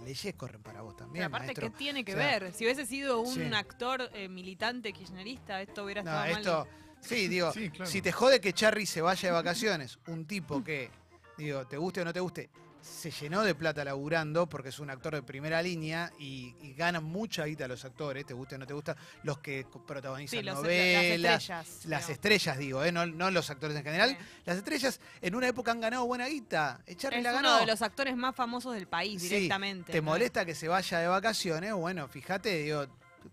leyes 0.06 0.34
corren 0.36 0.62
para 0.62 0.82
vos 0.82 0.96
también, 0.96 1.24
Pero 1.24 1.26
aparte, 1.26 1.46
maestro. 1.48 1.70
¿qué 1.72 1.76
tiene 1.76 2.04
que 2.04 2.12
O 2.14 2.16
sea, 2.16 2.26
ver? 2.38 2.52
Si 2.54 2.64
hubiese 2.64 2.86
sido 2.86 3.20
un 3.20 3.34
sí. 3.34 3.42
actor 3.52 4.08
eh, 4.14 4.28
militante 4.28 4.92
kirchnerista, 4.92 5.60
esto 5.60 5.84
hubiera 5.84 6.02
No, 6.02 6.10
estado 6.10 6.32
mal. 6.32 6.40
esto. 6.40 6.68
Sí, 7.00 7.28
digo, 7.28 7.52
Sí, 7.54 7.70
claro. 7.70 7.90
si 7.90 8.00
te 8.02 8.12
jode 8.12 8.40
que 8.40 8.52
Charry 8.52 8.86
se 8.86 9.00
vaya 9.02 9.28
de 9.28 9.32
vacaciones, 9.34 9.98
un 10.06 10.24
tipo 10.26 10.62
que, 10.62 10.90
digo, 11.36 11.66
te 11.66 11.76
guste 11.76 12.00
o 12.00 12.04
no 12.04 12.12
te 12.12 12.20
guste, 12.20 12.48
se 12.86 13.10
llenó 13.10 13.42
de 13.42 13.54
plata 13.54 13.84
laburando 13.84 14.48
porque 14.48 14.68
es 14.70 14.78
un 14.78 14.90
actor 14.90 15.14
de 15.14 15.22
primera 15.22 15.60
línea 15.60 16.12
y, 16.18 16.54
y 16.60 16.72
ganan 16.74 17.04
mucha 17.04 17.44
guita 17.44 17.66
los 17.68 17.84
actores, 17.84 18.24
te 18.24 18.32
guste 18.34 18.54
o 18.54 18.58
no 18.58 18.66
te 18.66 18.74
gusta, 18.74 18.96
los 19.24 19.38
que 19.38 19.66
protagonizan 19.86 20.38
Sí, 20.38 20.44
los- 20.44 20.54
novelas. 20.56 21.18
las 21.20 21.42
estrellas. 21.42 21.86
Las 21.86 22.10
estrellas, 22.10 22.58
digo, 22.58 22.84
¿eh? 22.84 22.92
no, 22.92 23.04
no 23.06 23.30
los 23.30 23.50
actores 23.50 23.76
en 23.76 23.82
general. 23.84 24.10
Sí. 24.18 24.24
Las 24.44 24.56
estrellas 24.58 25.00
en 25.20 25.34
una 25.34 25.48
época 25.48 25.72
han 25.72 25.80
ganado 25.80 26.06
buena 26.06 26.26
guita. 26.28 26.80
Charly 26.96 27.18
Es 27.18 27.24
la 27.24 27.30
uno 27.38 27.42
ganó. 27.48 27.58
de 27.60 27.66
los 27.66 27.82
actores 27.82 28.16
más 28.16 28.34
famosos 28.34 28.74
del 28.74 28.86
país 28.86 29.20
Sí, 29.20 29.28
directamente. 29.28 29.92
¿Te 29.92 29.98
¿no? 30.00 30.04
molesta 30.10 30.44
que 30.44 30.54
se 30.54 30.68
vaya 30.68 30.98
de 31.00 31.08
vacaciones? 31.08 31.72
Bueno, 31.74 32.06
fíjate, 32.08 32.62
digo, 32.62 32.86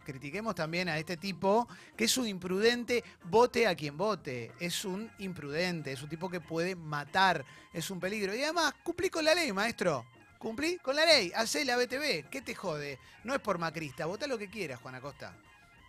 critiquemos 0.04 0.56
también 0.56 0.90
a 0.90 0.98
este 0.98 1.18
tipo, 1.18 1.68
que 1.96 2.06
es 2.06 2.18
un 2.18 2.28
imprudente, 2.28 3.04
vote 3.26 3.68
a 3.68 3.76
quien 3.76 3.98
vote. 3.98 4.52
Es 4.60 4.86
un 4.86 5.12
imprudente, 5.20 5.92
es 5.92 6.02
un 6.02 6.10
tipo 6.10 6.30
que 6.30 6.40
puede 6.40 6.76
matar, 6.76 7.44
es 7.74 7.90
un 7.90 8.00
peligro. 8.00 8.36
Y 8.36 8.44
además, 8.44 8.74
cumplí 8.84 9.10
con 9.10 9.26
la 9.26 9.36
ley, 9.36 9.52
maestro. 9.52 10.06
Cumplí 10.38 10.78
con 10.78 10.96
la 10.96 11.06
ley, 11.06 11.32
hacé 11.36 11.64
la 11.64 11.78
BTV. 11.78 12.30
¿Qué 12.30 12.42
te 12.42 12.54
jode? 12.54 13.00
No 13.24 13.34
es 13.34 13.40
por 13.40 13.58
macrista, 13.58 14.06
vota 14.06 14.28
lo 14.28 14.38
que 14.38 14.50
quieras, 14.50 14.80
Juan 14.82 14.96
Acosta. 14.96 15.36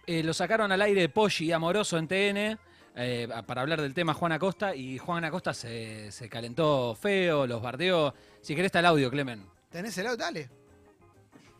Eh, 0.07 0.23
lo 0.23 0.35
sacaron 0.35 0.71
al 0.71 0.83
aire 0.83 1.09
Poggi 1.09 1.47
y 1.47 1.53
Amoroso 1.53 1.99
en 1.99 2.07
TN 2.07 2.59
eh, 2.97 3.29
para 3.47 3.63
hablar 3.63 3.81
del 3.81 3.95
tema 3.95 4.15
Juan 4.15 4.33
Acosta 4.33 4.77
y 4.77 4.99
Juan 4.99 5.25
Acosta 5.25 5.53
se, 5.55 6.13
se 6.13 6.29
calentó 6.29 6.95
feo, 6.95 7.47
los 7.47 7.61
bardeó. 7.61 8.15
Si 8.41 8.55
querés 8.55 8.67
está 8.67 8.81
el 8.81 8.87
audio, 8.87 9.11
Clemen. 9.11 9.45
¿Tenés 9.71 9.99
el 9.99 10.07
auto? 10.07 10.23
Dale. 10.23 10.64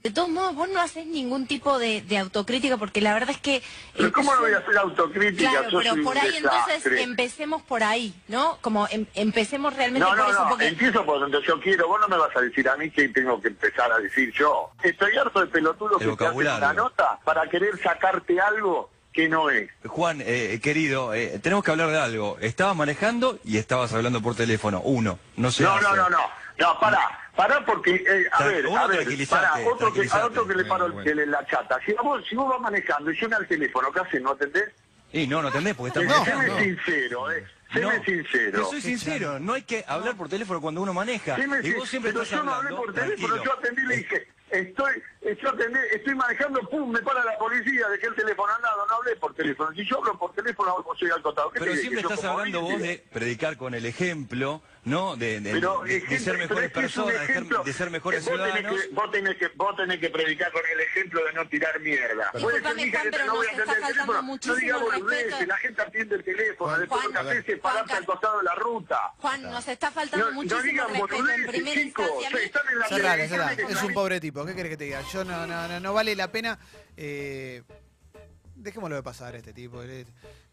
De 0.05 0.11
todos 0.11 0.29
modos, 0.29 0.55
vos 0.55 0.69
no 0.69 0.83
haces 0.83 1.07
ningún 1.07 1.47
tipo 1.47 1.79
de, 1.79 2.03
de 2.03 2.19
autocrítica 2.19 2.77
porque 2.77 3.01
la 3.01 3.15
verdad 3.15 3.31
es 3.31 3.39
que... 3.39 3.63
Pero 3.97 4.13
¿cómo 4.13 4.35
no 4.35 4.43
voy 4.43 4.53
a 4.53 4.59
hacer 4.59 4.77
autocrítica? 4.77 5.49
Claro, 5.51 5.71
Yo 5.71 5.79
pero 5.79 6.05
por 6.05 6.19
ahí 6.19 6.31
entonces 6.37 6.85
empecemos 7.01 7.63
por 7.63 7.83
ahí, 7.83 8.15
¿no? 8.29 8.59
Como 8.61 8.87
em- 8.91 9.07
empecemos 9.15 9.75
realmente 9.75 10.01
No, 10.07 10.09
por 10.15 10.19
no, 10.19 10.31
eso, 10.31 10.43
no, 10.43 10.49
porque... 10.51 10.69
empiezo 10.69 11.07
por 11.07 11.21
donde 11.21 11.39
yo 11.47 11.59
quiero. 11.59 11.89
Vos 11.89 11.99
no 12.03 12.09
me 12.09 12.19
vas 12.19 12.37
a 12.37 12.43
decir 12.43 12.69
a 12.69 12.77
mí 12.77 12.91
que 12.91 13.09
tengo 13.09 13.41
que 13.41 13.49
empezar 13.49 13.91
a 13.91 13.97
decir 13.99 14.31
yo. 14.39 14.73
Estoy 14.83 15.17
harto 15.17 15.41
de 15.41 15.47
pelotudos 15.47 16.03
El 16.03 16.11
que 16.11 16.17
te 16.17 16.27
hacen 16.27 16.39
una 16.39 16.73
nota 16.75 17.19
para 17.25 17.49
querer 17.49 17.83
sacarte 17.83 18.39
algo 18.39 18.91
que 19.11 19.27
no 19.27 19.49
es. 19.49 19.71
Juan, 19.87 20.21
eh, 20.21 20.61
querido, 20.63 21.15
eh, 21.15 21.39
tenemos 21.43 21.65
que 21.65 21.71
hablar 21.71 21.89
de 21.89 21.99
algo. 21.99 22.37
Estabas 22.43 22.77
manejando 22.77 23.39
y 23.43 23.57
estabas 23.57 23.95
hablando 23.95 24.21
por 24.21 24.35
teléfono. 24.35 24.83
Uno, 24.83 25.19
no 25.37 25.51
se 25.51 25.63
No, 25.63 25.81
no, 25.81 25.97
no, 25.97 26.11
no. 26.11 26.19
No, 26.59 26.79
pará. 26.79 27.24
Pará 27.37 27.65
porque, 27.65 27.97
eh, 27.97 28.29
a 28.33 28.39
Tra- 28.39 28.47
ver, 28.47 28.67
uno, 28.67 28.79
a 28.79 28.87
ver, 28.87 29.29
pará, 29.29 29.55
otro 29.67 29.93
que, 29.93 30.09
a 30.11 30.25
otro 30.27 30.47
que 30.47 30.55
le 30.55 30.65
paró 30.67 30.91
Bueno, 30.93 31.11
el- 31.23 31.31
la 31.31 31.45
chata. 31.47 31.79
Si, 31.85 31.93
vos, 31.95 32.25
si 32.29 32.37
vos 32.37 32.49
vas 32.49 32.61
manejando 32.61 33.11
y 33.11 33.17
suena 33.17 33.39
el 33.39 33.49
teléfono, 33.49 33.91
¿qué 33.93 34.01
haces? 34.01 34.23
¿No 34.23 34.31
atendés? 34.31 34.71
Y 35.13 35.27
no, 35.27 35.43
no 35.43 35.49
entendés 35.49 35.75
porque 35.75 35.99
Eh, 35.99 36.03
estás 36.05 36.25
séme 36.25 36.37
manejando. 36.37 36.63
sincero, 36.65 37.31
eh. 37.33 37.45
No, 37.75 37.91
Séme 37.91 38.05
sincero. 38.05 38.59
Yo 38.59 38.65
soy 38.67 38.81
sincero, 38.81 39.41
no 39.41 39.55
hay 39.55 39.63
que 39.63 39.85
hablar 39.89 40.15
por 40.17 40.29
teléfono 40.29 40.61
cuando 40.61 40.81
uno 40.83 40.95
maneja. 40.95 41.35
Séme 41.35 41.59
Y 41.63 41.73
vos 41.73 41.89
siempre 41.89 42.13
pero 42.13 42.23
estás 42.23 42.39
yo 42.39 42.45
no 42.45 42.55
hablé 42.55 42.69
hablando. 42.69 42.87
por 42.87 42.95
teléfono, 42.95 43.27
tranquilo. 43.35 43.45
yo 43.45 43.59
atendí 43.59 43.83
y 43.83 43.87
le 43.87 43.97
dije, 43.97 44.29
estoy, 44.51 45.03
yo 45.43 45.49
atendí, 45.49 45.79
estoy 45.93 46.15
manejando, 46.15 46.61
pum, 46.69 46.91
me 46.91 47.01
para 47.01 47.25
la 47.25 47.37
policía, 47.39 47.89
dejé 47.89 48.07
el 48.09 48.15
teléfono 48.15 48.53
al 48.55 48.63
lado, 48.63 48.87
no 48.89 48.95
hablé 48.97 49.17
por 49.17 49.35
teléfono. 49.35 49.71
Si 49.73 49.85
yo 49.89 49.99
hablo 49.99 50.19
por 50.19 50.33
teléfono, 50.35 50.85
soy 50.99 51.11
al 51.11 51.23
costado. 51.23 51.51
¿Qué 51.51 51.61
Pero 51.61 51.73
te 51.73 51.79
siempre 51.79 52.03
Yo 52.03 52.09
estás 52.11 52.25
hablando 52.25 52.61
vos 52.61 52.81
de 52.81 53.05
predicar 53.13 53.57
con 53.57 53.75
el 53.75 53.87
ejemplo, 53.87 54.63
¿no? 54.85 55.17
De, 55.17 55.41
de- 55.41 55.53
Pero, 55.53 55.81
de- 55.83 55.89
de 55.91 55.97
ejemplo, 55.97 56.19
ser 56.19 56.35
pero 56.35 56.49
mejores 56.49 56.71
personas, 56.73 57.13
de 57.15 57.21
ser- 57.21 57.31
ejemplo. 57.31 57.65
de 57.65 57.73
ser 57.73 57.91
mejores 57.91 58.27
Eh, 58.27 58.31
vos 58.31 58.39
tenés 58.39 58.53
ciudadanos. 58.55 58.83
que- 58.83 58.89
vos, 58.95 59.11
tenés 59.11 59.37
que, 59.37 59.49
vos 59.55 59.77
tenés 59.77 59.99
que 60.01 60.11
predicar 60.11 60.53
con 60.53 60.63
el 60.73 60.81
ejemplo 60.81 61.25
de 61.25 61.33
no 61.33 61.49
tirar 61.49 61.81
mierda. 61.81 62.31
Puede 62.33 62.61
ser, 62.61 62.75
Disculpame, 62.75 62.85
mija, 62.85 62.99
Juan, 62.99 63.05
que 63.05 63.11
pero 63.17 63.27
no 63.27 63.35
voy 63.35 63.47
a 63.47 63.51
atender 63.51 63.77
el 63.77 63.83
teléfono. 63.87 64.13
No 64.15 64.23
muchísimo 64.25 64.57
diga 64.61 64.77
boludeces, 64.79 65.49
la 65.49 65.57
gente 65.57 65.83
atiende 65.83 66.15
el 66.17 66.25
teléfono, 66.25 66.79
después 66.79 67.01
Juan, 67.01 67.13
lo 67.15 67.21
que 67.23 67.29
haces 67.39 67.49
es 67.49 67.61
Juan, 67.61 67.73
pararte 67.75 67.93
al 67.95 68.05
costado 68.07 68.39
de 68.39 68.45
la 68.45 68.55
ruta. 68.57 69.13
Juan, 69.19 69.43
nos 69.43 69.69
está 69.69 69.91
faltando 69.91 70.27
No, 70.27 70.31
no 70.33 70.37
muchísimo 70.37 70.63
digan 70.65 70.89
respeto 70.89 71.05
en 71.15 71.21
boludeces, 71.23 71.47
primera 71.49 71.81
instancia. 71.81 72.29
Están 72.45 72.63
en 72.69 72.79
la 73.39 73.53
Es 73.55 73.83
un 73.83 73.95
pobre 73.95 74.21
tipo, 74.21 74.45
¿qué 74.45 74.55
querés 74.55 74.71
que 74.71 74.77
te 74.77 74.85
diga? 74.85 75.03
Yo 75.15 75.25
no, 75.25 75.47
no, 75.47 75.69
no, 75.69 75.79
no 75.79 75.93
vale 75.93 76.17
la 76.17 76.33
pena. 76.33 76.59
eh, 76.97 77.63
dejémoslo 78.57 78.97
de 78.97 79.03
pasar 79.05 79.35
a 79.35 79.39
este 79.39 79.53
tipo. 79.53 79.81
eh, 79.85 80.05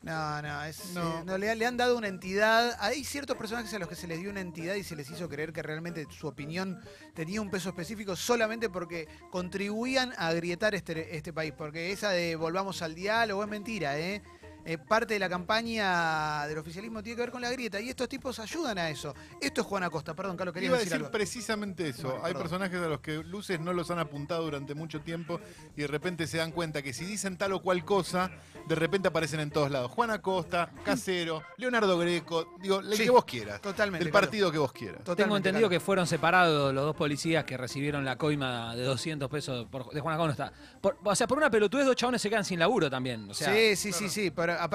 No, 0.03 0.39
no, 0.43 0.63
es, 0.65 0.91
No. 0.93 1.19
eh, 1.19 1.23
no, 1.25 1.37
le, 1.39 1.55
le 1.55 1.65
han 1.65 1.77
dado 1.77 1.97
una 1.97 2.07
entidad. 2.07 2.77
Hay 2.79 3.03
ciertos 3.03 3.35
personajes 3.37 3.73
a 3.73 3.79
los 3.79 3.87
que 3.89 3.95
se 3.95 4.05
les 4.05 4.19
dio 4.19 4.29
una 4.29 4.41
entidad 4.41 4.75
y 4.75 4.83
se 4.83 4.95
les 4.95 5.09
hizo 5.09 5.27
creer 5.27 5.51
que 5.51 5.63
realmente 5.63 6.05
su 6.11 6.27
opinión 6.27 6.79
tenía 7.15 7.41
un 7.41 7.49
peso 7.49 7.69
específico 7.69 8.15
solamente 8.15 8.69
porque 8.69 9.07
contribuían 9.31 10.13
a 10.17 10.27
agrietar 10.27 10.75
este, 10.75 11.15
este 11.17 11.33
país. 11.33 11.53
Porque 11.57 11.91
esa 11.91 12.11
de 12.11 12.35
volvamos 12.35 12.83
al 12.83 12.93
diálogo 12.93 13.43
es 13.43 13.49
mentira, 13.49 13.97
¿eh? 13.97 14.21
Eh, 14.65 14.77
parte 14.77 15.15
de 15.15 15.19
la 15.19 15.27
campaña 15.29 16.45
del 16.47 16.57
oficialismo 16.57 17.01
tiene 17.01 17.15
que 17.15 17.21
ver 17.23 17.31
con 17.31 17.41
la 17.41 17.49
grieta 17.51 17.79
y 17.81 17.89
estos 17.89 18.07
tipos 18.07 18.39
ayudan 18.39 18.77
a 18.77 18.89
eso. 18.89 19.13
Esto 19.41 19.61
es 19.61 19.67
Juan 19.67 19.83
Acosta, 19.83 20.13
perdón, 20.15 20.37
Carlos, 20.37 20.53
querías 20.53 20.69
Iba 20.69 20.77
a 20.77 20.79
decir, 20.79 20.91
decir 20.93 21.05
algo. 21.05 21.11
precisamente 21.11 21.89
eso. 21.89 22.03
Bueno, 22.09 22.17
Hay 22.25 22.33
perdón. 22.33 22.41
personajes 22.43 22.79
a 22.81 22.87
los 22.87 22.99
que 22.99 23.23
luces 23.23 23.59
no 23.59 23.73
los 23.73 23.89
han 23.91 23.99
apuntado 23.99 24.43
durante 24.43 24.75
mucho 24.75 25.01
tiempo 25.01 25.39
y 25.75 25.81
de 25.81 25.87
repente 25.87 26.27
se 26.27 26.37
dan 26.37 26.51
cuenta 26.51 26.81
que 26.81 26.93
si 26.93 27.05
dicen 27.05 27.37
tal 27.37 27.53
o 27.53 27.61
cual 27.61 27.83
cosa, 27.85 28.31
de 28.67 28.75
repente 28.75 29.07
aparecen 29.07 29.39
en 29.39 29.49
todos 29.51 29.71
lados. 29.71 29.91
Juan 29.91 30.11
Acosta, 30.11 30.69
Casero, 30.83 31.41
Leonardo 31.57 31.97
Greco, 31.97 32.55
digo, 32.61 32.79
el 32.81 32.93
Sí, 32.93 33.03
que 33.05 33.09
vos 33.09 33.25
quieras. 33.25 33.61
Totalmente. 33.61 34.05
El 34.05 34.11
partido 34.11 34.51
que 34.51 34.57
vos 34.57 34.71
quieras. 34.73 35.01
Tengo 35.15 35.35
entendido 35.37 35.69
que 35.69 35.79
fueron 35.79 36.05
separados 36.05 36.73
los 36.73 36.83
dos 36.85 36.95
policías 36.95 37.43
que 37.45 37.57
recibieron 37.57 38.05
la 38.05 38.17
coima 38.17 38.75
de 38.75 38.83
200 38.83 39.29
pesos 39.29 39.67
por- 39.69 39.89
de 39.91 39.99
Juan 40.01 40.15
Acosta. 40.15 40.51
Por, 40.79 40.97
o 41.03 41.15
sea, 41.15 41.27
por 41.27 41.37
una 41.37 41.49
pelotudez, 41.49 41.85
dos 41.85 41.95
chabones 41.95 42.21
se 42.21 42.29
quedan 42.29 42.45
sin 42.45 42.59
laburo 42.59 42.89
también. 42.89 43.29
O 43.29 43.33
sea, 43.33 43.53
sí, 43.53 43.75
sí, 43.75 43.91
sí, 43.91 44.09
sí, 44.09 44.31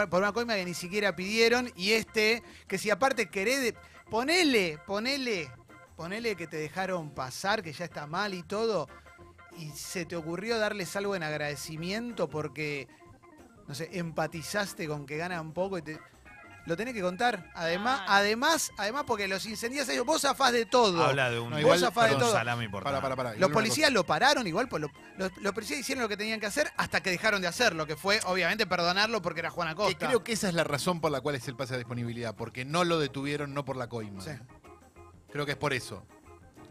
por, 0.09 0.21
una 0.21 0.33
coima 0.33 0.55
que 0.55 0.65
ni 0.65 0.75
siquiera 0.75 1.17
pidieron 1.17 1.71
y 1.77 1.93
este, 1.93 2.43
que 2.67 2.79
si 2.79 2.91
aparte 2.91 3.29
querés, 3.29 3.75
ponele, 4.11 4.79
ponele, 4.87 5.51
ponele 5.97 6.37
que 6.37 6.47
te 6.47 6.57
dejaron 6.57 7.11
pasar, 7.11 7.63
que 7.63 7.73
ya 7.73 7.85
está 7.85 8.07
mal 8.07 8.35
y 8.35 8.43
todo, 8.43 8.89
y 9.59 9.71
se 9.71 10.05
te 10.05 10.17
ocurrió 10.17 10.59
darles 10.59 10.95
algo 10.97 11.17
en 11.17 11.23
agradecimiento 11.23 12.29
porque, 12.29 12.89
no 13.67 13.75
sé, 13.75 13.89
empatizaste 13.93 14.87
con 14.87 15.07
que 15.07 15.17
ganan 15.17 15.53
poco 15.53 15.79
y 15.79 15.83
te... 15.83 15.99
Lo 16.67 16.77
tenés 16.77 16.95
que 16.95 17.01
contar. 17.01 17.49
Además, 17.55 18.03
además, 18.09 18.73
además 18.77 19.05
porque 19.07 19.29
los 19.29 19.47
incendios 19.47 19.89
ellos, 19.89 20.05
vos 20.05 20.23
zafás 20.23 20.53
de 20.53 20.67
todo. 20.67 21.03
Habla 21.05 21.31
de 21.31 21.39
un, 21.39 21.51
No, 21.51 21.57
de 21.57 21.63
igual, 21.63 21.79
un 21.79 21.85
zafás 21.85 22.11
de 22.11 22.17
todo. 22.17 22.33
salame 22.33 22.65
importante. 22.65 23.01
Para, 23.01 23.15
para, 23.15 23.31
para. 23.31 23.39
Los 23.41 23.51
policías 23.53 23.93
lo 23.93 24.05
pararon 24.05 24.47
igual, 24.47 24.69
pues 24.69 24.83
lo- 24.83 24.91
los, 25.17 25.31
los 25.39 25.53
policías 25.53 25.79
hicieron 25.81 26.03
lo 26.03 26.09
que 26.09 26.17
tenían 26.17 26.41
que 26.41 26.47
hacer 26.47 26.71
hasta 26.77 27.01
que 27.03 27.11
dejaron 27.11 27.41
de 27.41 27.47
hacerlo, 27.49 27.87
que 27.87 27.95
fue 27.97 28.19
obviamente 28.27 28.67
perdonarlo 28.67 29.23
porque 29.23 29.41
era 29.41 29.51
Juan 29.51 29.69
Que 29.69 29.73
Acosta. 29.73 30.07
creo 30.09 30.25
que 30.25 30.33
esa 30.33 30.49
es 30.49 30.55
la 30.55 30.65
razón 30.65 31.01
por 31.01 31.13
la 31.13 31.21
cual 31.21 31.37
es 31.37 31.47
el 31.47 31.55
pase 31.55 31.75
de 31.75 31.79
disponibilidad, 31.79 32.35
porque 32.35 32.65
no 32.65 32.83
lo 32.85 32.99
detuvieron, 32.99 33.55
no 33.55 33.65
por 33.65 33.77
la 33.77 33.89
coima. 33.89 34.21
Sí. 34.21 34.33
Creo 35.31 35.47
que 35.47 35.53
es 35.53 35.59
por 35.59 35.73
eso. 35.73 36.05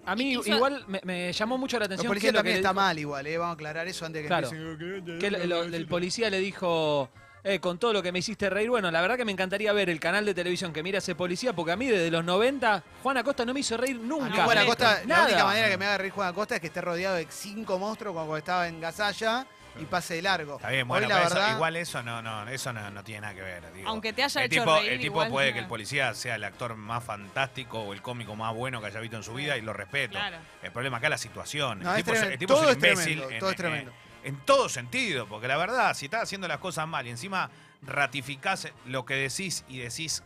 a 0.06 0.16
mí 0.16 0.34
Hizo- 0.36 0.48
igual 0.56 0.84
me, 0.88 1.00
me 1.06 1.32
llamó 1.34 1.58
mucho 1.58 1.80
la 1.80 1.86
atención. 1.86 2.12
que 2.14 2.32
lo 2.32 2.40
también 2.40 2.56
que 2.56 2.60
está 2.60 2.70
dijo- 2.70 2.82
mal 2.82 3.00
igual, 3.00 3.26
¿eh? 3.28 3.38
vamos 3.38 3.54
a 3.54 3.56
aclarar 3.56 3.88
eso 3.88 4.06
antes 4.06 4.20
de 4.20 4.24
que 4.24 4.28
Claro. 4.28 4.50
empiecen. 4.52 5.20
Que 5.20 5.28
el, 5.28 5.50
lo- 5.50 5.64
el 5.64 5.88
policía 5.88 6.30
le 6.30 6.40
dijo, 6.40 7.10
eh, 7.48 7.60
con 7.60 7.78
todo 7.78 7.94
lo 7.94 8.02
que 8.02 8.12
me 8.12 8.18
hiciste 8.20 8.50
reír, 8.50 8.70
bueno, 8.72 8.90
la 8.90 9.02
verdad 9.02 9.18
que 9.18 9.24
me 9.24 9.32
encantaría 9.32 9.72
ver 9.72 9.90
el 9.92 10.00
canal 10.00 10.26
de 10.26 10.34
televisión 10.34 10.74
que 10.74 10.82
mira 10.82 10.98
ese 10.98 11.14
policía, 11.14 11.54
porque 11.54 11.72
a 11.72 11.76
mí 11.76 11.86
desde 11.86 12.10
los 12.10 12.26
90, 12.26 12.84
Juan 13.04 13.18
Acosta 13.18 13.46
no 13.46 13.54
me 13.54 13.60
hizo 13.60 13.78
reír 13.78 13.98
A 13.98 14.00
mí 14.00 14.08
nunca. 14.08 14.44
Juan 14.46 14.58
Acosta, 14.58 15.02
la 15.06 15.24
única 15.26 15.46
manera 15.46 15.70
que 15.70 15.78
me 15.78 15.86
haga 15.86 15.98
reír 16.00 16.12
Juan 16.12 16.28
Acosta 16.30 16.56
es 16.56 16.62
que 16.62 16.68
esté 16.68 16.82
rodeado 16.82 17.16
de 17.16 17.28
cinco 17.30 17.78
monstruos 17.78 18.14
como 18.14 18.26
cuando 18.26 18.38
estaba 18.40 18.68
en 18.68 18.82
Gasalla 18.82 19.46
y 19.80 19.84
pase 19.86 20.16
de 20.16 20.22
largo. 20.24 20.56
Está 20.56 20.70
bien, 20.70 20.84
Hoy 20.84 20.88
bueno, 20.88 21.08
la 21.10 21.24
pero 21.28 21.42
eso- 21.42 21.52
igual 21.52 21.76
eso 21.76 22.02
no, 22.02 22.22
no, 22.22 22.48
eso 22.48 22.72
no, 22.74 22.90
no 22.92 23.04
tiene 23.04 23.22
nada 23.22 23.34
que 23.36 23.42
ver. 23.42 23.74
digo. 23.74 23.90
Aunque 23.90 24.14
te 24.14 24.24
haya 24.24 24.40
el 24.42 24.46
hecho 24.48 24.62
tipo, 24.62 24.76
reír, 24.78 24.92
el 24.94 25.00
tipo 25.00 25.14
igual 25.16 25.30
puede 25.30 25.48
no. 25.50 25.54
que 25.54 25.60
el 25.60 25.68
policía 25.68 26.14
sea 26.16 26.36
el 26.36 26.44
actor 26.46 26.76
más 26.78 27.04
fantástico 27.04 27.82
o 27.82 27.94
el 27.94 28.02
cómico 28.02 28.36
más 28.38 28.56
bueno 28.56 28.80
que 28.82 28.88
haya 28.88 29.00
visto 29.02 29.18
en 29.18 29.24
su 29.24 29.34
vida 29.34 29.58
y 29.58 29.62
lo 29.62 29.74
respeto. 29.74 30.14
Claro. 30.14 30.38
El 30.64 30.72
problema 30.72 30.98
acá 30.98 31.08
es 31.08 31.12
la 31.12 31.18
situación. 31.18 31.82
No, 31.84 31.92
el, 31.94 32.00
es 32.00 32.06
tipo, 32.06 32.14
es- 32.14 32.20
tremendo. 32.22 32.34
el 32.34 32.40
tipo 32.40 32.54
es 32.54 32.60
Todo 32.60 32.66
un 32.66 32.72
es 32.72 32.76
imbécil 32.78 33.04
tremendo, 33.18 33.30
en, 33.32 33.40
todo 33.40 33.50
es 33.50 33.54
en- 33.54 33.58
tremendo. 33.58 33.92
En 34.26 34.38
todo 34.46 34.68
sentido, 34.70 35.28
porque 35.28 35.48
la 35.48 35.56
verdad, 35.58 35.94
si 35.96 36.06
estás 36.06 36.24
haciendo 36.24 36.48
las 36.48 36.58
cosas 36.58 36.88
mal 36.88 37.06
y 37.08 37.12
encima 37.12 37.50
ratificás 37.82 38.68
lo 38.86 39.06
que 39.06 39.14
decís 39.16 39.64
y 39.70 39.78
decís 39.78 40.24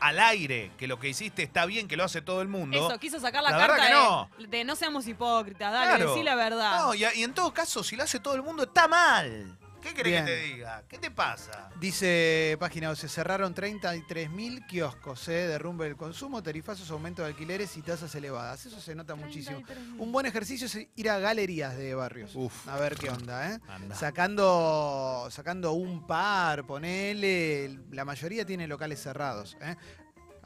al 0.00 0.18
aire 0.20 0.70
que 0.78 0.86
lo 0.86 0.98
que 0.98 1.08
hiciste 1.08 1.42
está 1.42 1.66
bien, 1.66 1.88
que 1.88 1.96
lo 1.96 2.04
hace 2.04 2.22
todo 2.22 2.40
el 2.40 2.48
mundo. 2.48 2.76
Eso, 2.88 2.98
quiso 2.98 3.18
sacar 3.20 3.42
la, 3.42 3.50
La 3.50 3.58
carta 3.58 3.86
que 3.86 3.92
no. 3.92 4.30
de, 4.38 4.46
de 4.46 4.64
no 4.64 4.76
seamos 4.76 5.06
hipócritas, 5.06 5.72
dale, 5.72 5.96
Claro. 5.96 6.10
decí 6.14 6.22
la 6.22 6.34
verdad. 6.36 6.78
No, 6.80 6.94
y, 6.94 7.04
y 7.16 7.22
en 7.24 7.34
todo 7.34 7.52
caso, 7.52 7.82
si 7.84 7.96
lo 7.96 8.04
hace 8.04 8.20
todo 8.20 8.34
el 8.34 8.42
mundo, 8.42 8.62
está 8.62 8.86
mal. 8.88 9.58
¿Qué 9.80 9.94
querés 9.94 10.12
Bien. 10.12 10.24
que 10.26 10.30
te 10.32 10.38
diga? 10.38 10.82
¿Qué 10.88 10.98
te 10.98 11.10
pasa? 11.10 11.70
dice 11.80 12.56
página, 12.58 12.94
se 12.96 13.08
cerraron 13.08 13.54
33.000 13.54 14.66
kioscos, 14.66 15.28
¿eh? 15.28 15.46
derrumbe 15.46 15.84
del 15.84 15.96
consumo, 15.96 16.42
tarifazos, 16.42 16.90
aumento 16.90 17.22
de 17.22 17.28
alquileres 17.28 17.76
y 17.76 17.82
tasas 17.82 18.12
elevadas. 18.14 18.66
Eso 18.66 18.80
se 18.80 18.94
nota 18.94 19.14
muchísimo. 19.14 19.62
Un 19.98 20.10
buen 20.10 20.26
ejercicio 20.26 20.66
es 20.66 20.78
ir 20.96 21.10
a 21.10 21.18
galerías 21.18 21.76
de 21.76 21.94
barrios. 21.94 22.34
Uf. 22.34 22.66
A 22.68 22.76
ver 22.78 22.96
qué 22.96 23.08
onda, 23.10 23.54
¿eh? 23.54 23.60
Anda. 23.68 23.94
Sacando, 23.94 25.28
sacando 25.30 25.72
un 25.72 26.06
par, 26.06 26.66
ponele. 26.66 27.78
La 27.92 28.04
mayoría 28.04 28.44
tiene 28.44 28.66
locales 28.66 29.00
cerrados. 29.00 29.56
¿eh? 29.60 29.76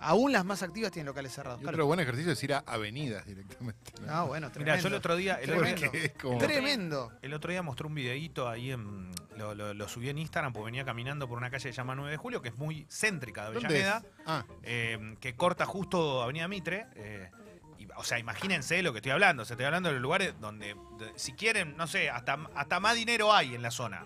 Aún 0.03 0.33
las 0.33 0.45
más 0.45 0.63
activas 0.63 0.91
tienen 0.93 1.07
locales 1.07 1.33
cerrados. 1.33 1.63
Y 1.63 1.67
otro 1.67 1.87
buen 1.87 2.01
ejercicio 2.01 2.33
es 2.33 2.43
ir 2.45 2.55
a 2.55 2.59
avenidas 2.67 3.25
directamente. 3.27 3.93
¿no? 4.01 4.13
Ah, 4.13 4.23
bueno, 4.25 4.49
Mira, 4.49 4.53
tremendo. 4.53 4.83
yo 4.83 4.89
el 4.89 4.95
otro 4.95 5.17
día, 5.17 5.35
el 5.35 5.47
Tremendo. 5.51 5.77
otro, 5.77 5.91
Porque 5.91 6.05
es 6.07 6.13
como- 6.15 6.39
Tremendo. 6.39 7.13
el 7.23 7.35
otro 7.35 7.51
día 7.51 7.63
mostré 7.63 7.87
un 7.87 7.95
videíto 7.95 8.49
ahí 8.49 8.71
en. 8.73 9.11
Lo, 9.37 9.55
lo- 9.55 9.73
lo 9.75 9.89
subí 9.89 10.09
en 10.11 10.19
Instagram 10.19 10.53
porque 10.53 10.67
venía 10.67 10.85
caminando 10.85 11.27
por 11.29 11.39
una 11.39 11.51
calle 11.51 11.65
que 11.69 11.73
se 11.73 11.77
llama 11.77 11.95
9 11.95 12.11
de 12.11 12.17
Julio, 12.19 12.43
que 12.43 12.51
es 12.51 12.57
muy 12.59 12.87
céntrica 12.91 13.43
de. 13.43 13.49
Avellaneda, 13.59 14.03
Ah, 14.27 14.45
eh, 14.63 15.17
que 15.21 15.35
corta 15.37 15.65
justo 15.67 16.23
Avenida 16.23 16.49
Mitre. 16.49 16.87
eh, 16.97 17.31
y, 17.79 17.89
o 17.97 18.05
sea, 18.05 18.19
imagínense 18.19 18.83
lo 18.83 18.93
que 18.93 18.99
estoy 18.99 19.13
hablando. 19.13 19.43
O 19.43 19.47
sea, 19.47 19.55
estoy 19.55 19.67
hablando 19.67 19.89
de 19.89 19.95
los 19.95 20.03
lugares 20.03 20.35
donde, 20.41 20.77
de- 20.99 21.13
si 21.17 21.33
quieren, 21.33 21.77
no 21.77 21.87
sé, 21.87 22.11
hasta, 22.11 22.39
hasta 22.55 22.79
más 22.81 22.95
dinero 22.95 23.33
hay 23.33 23.55
en 23.55 23.63
la 23.63 23.71
zona. 23.71 24.05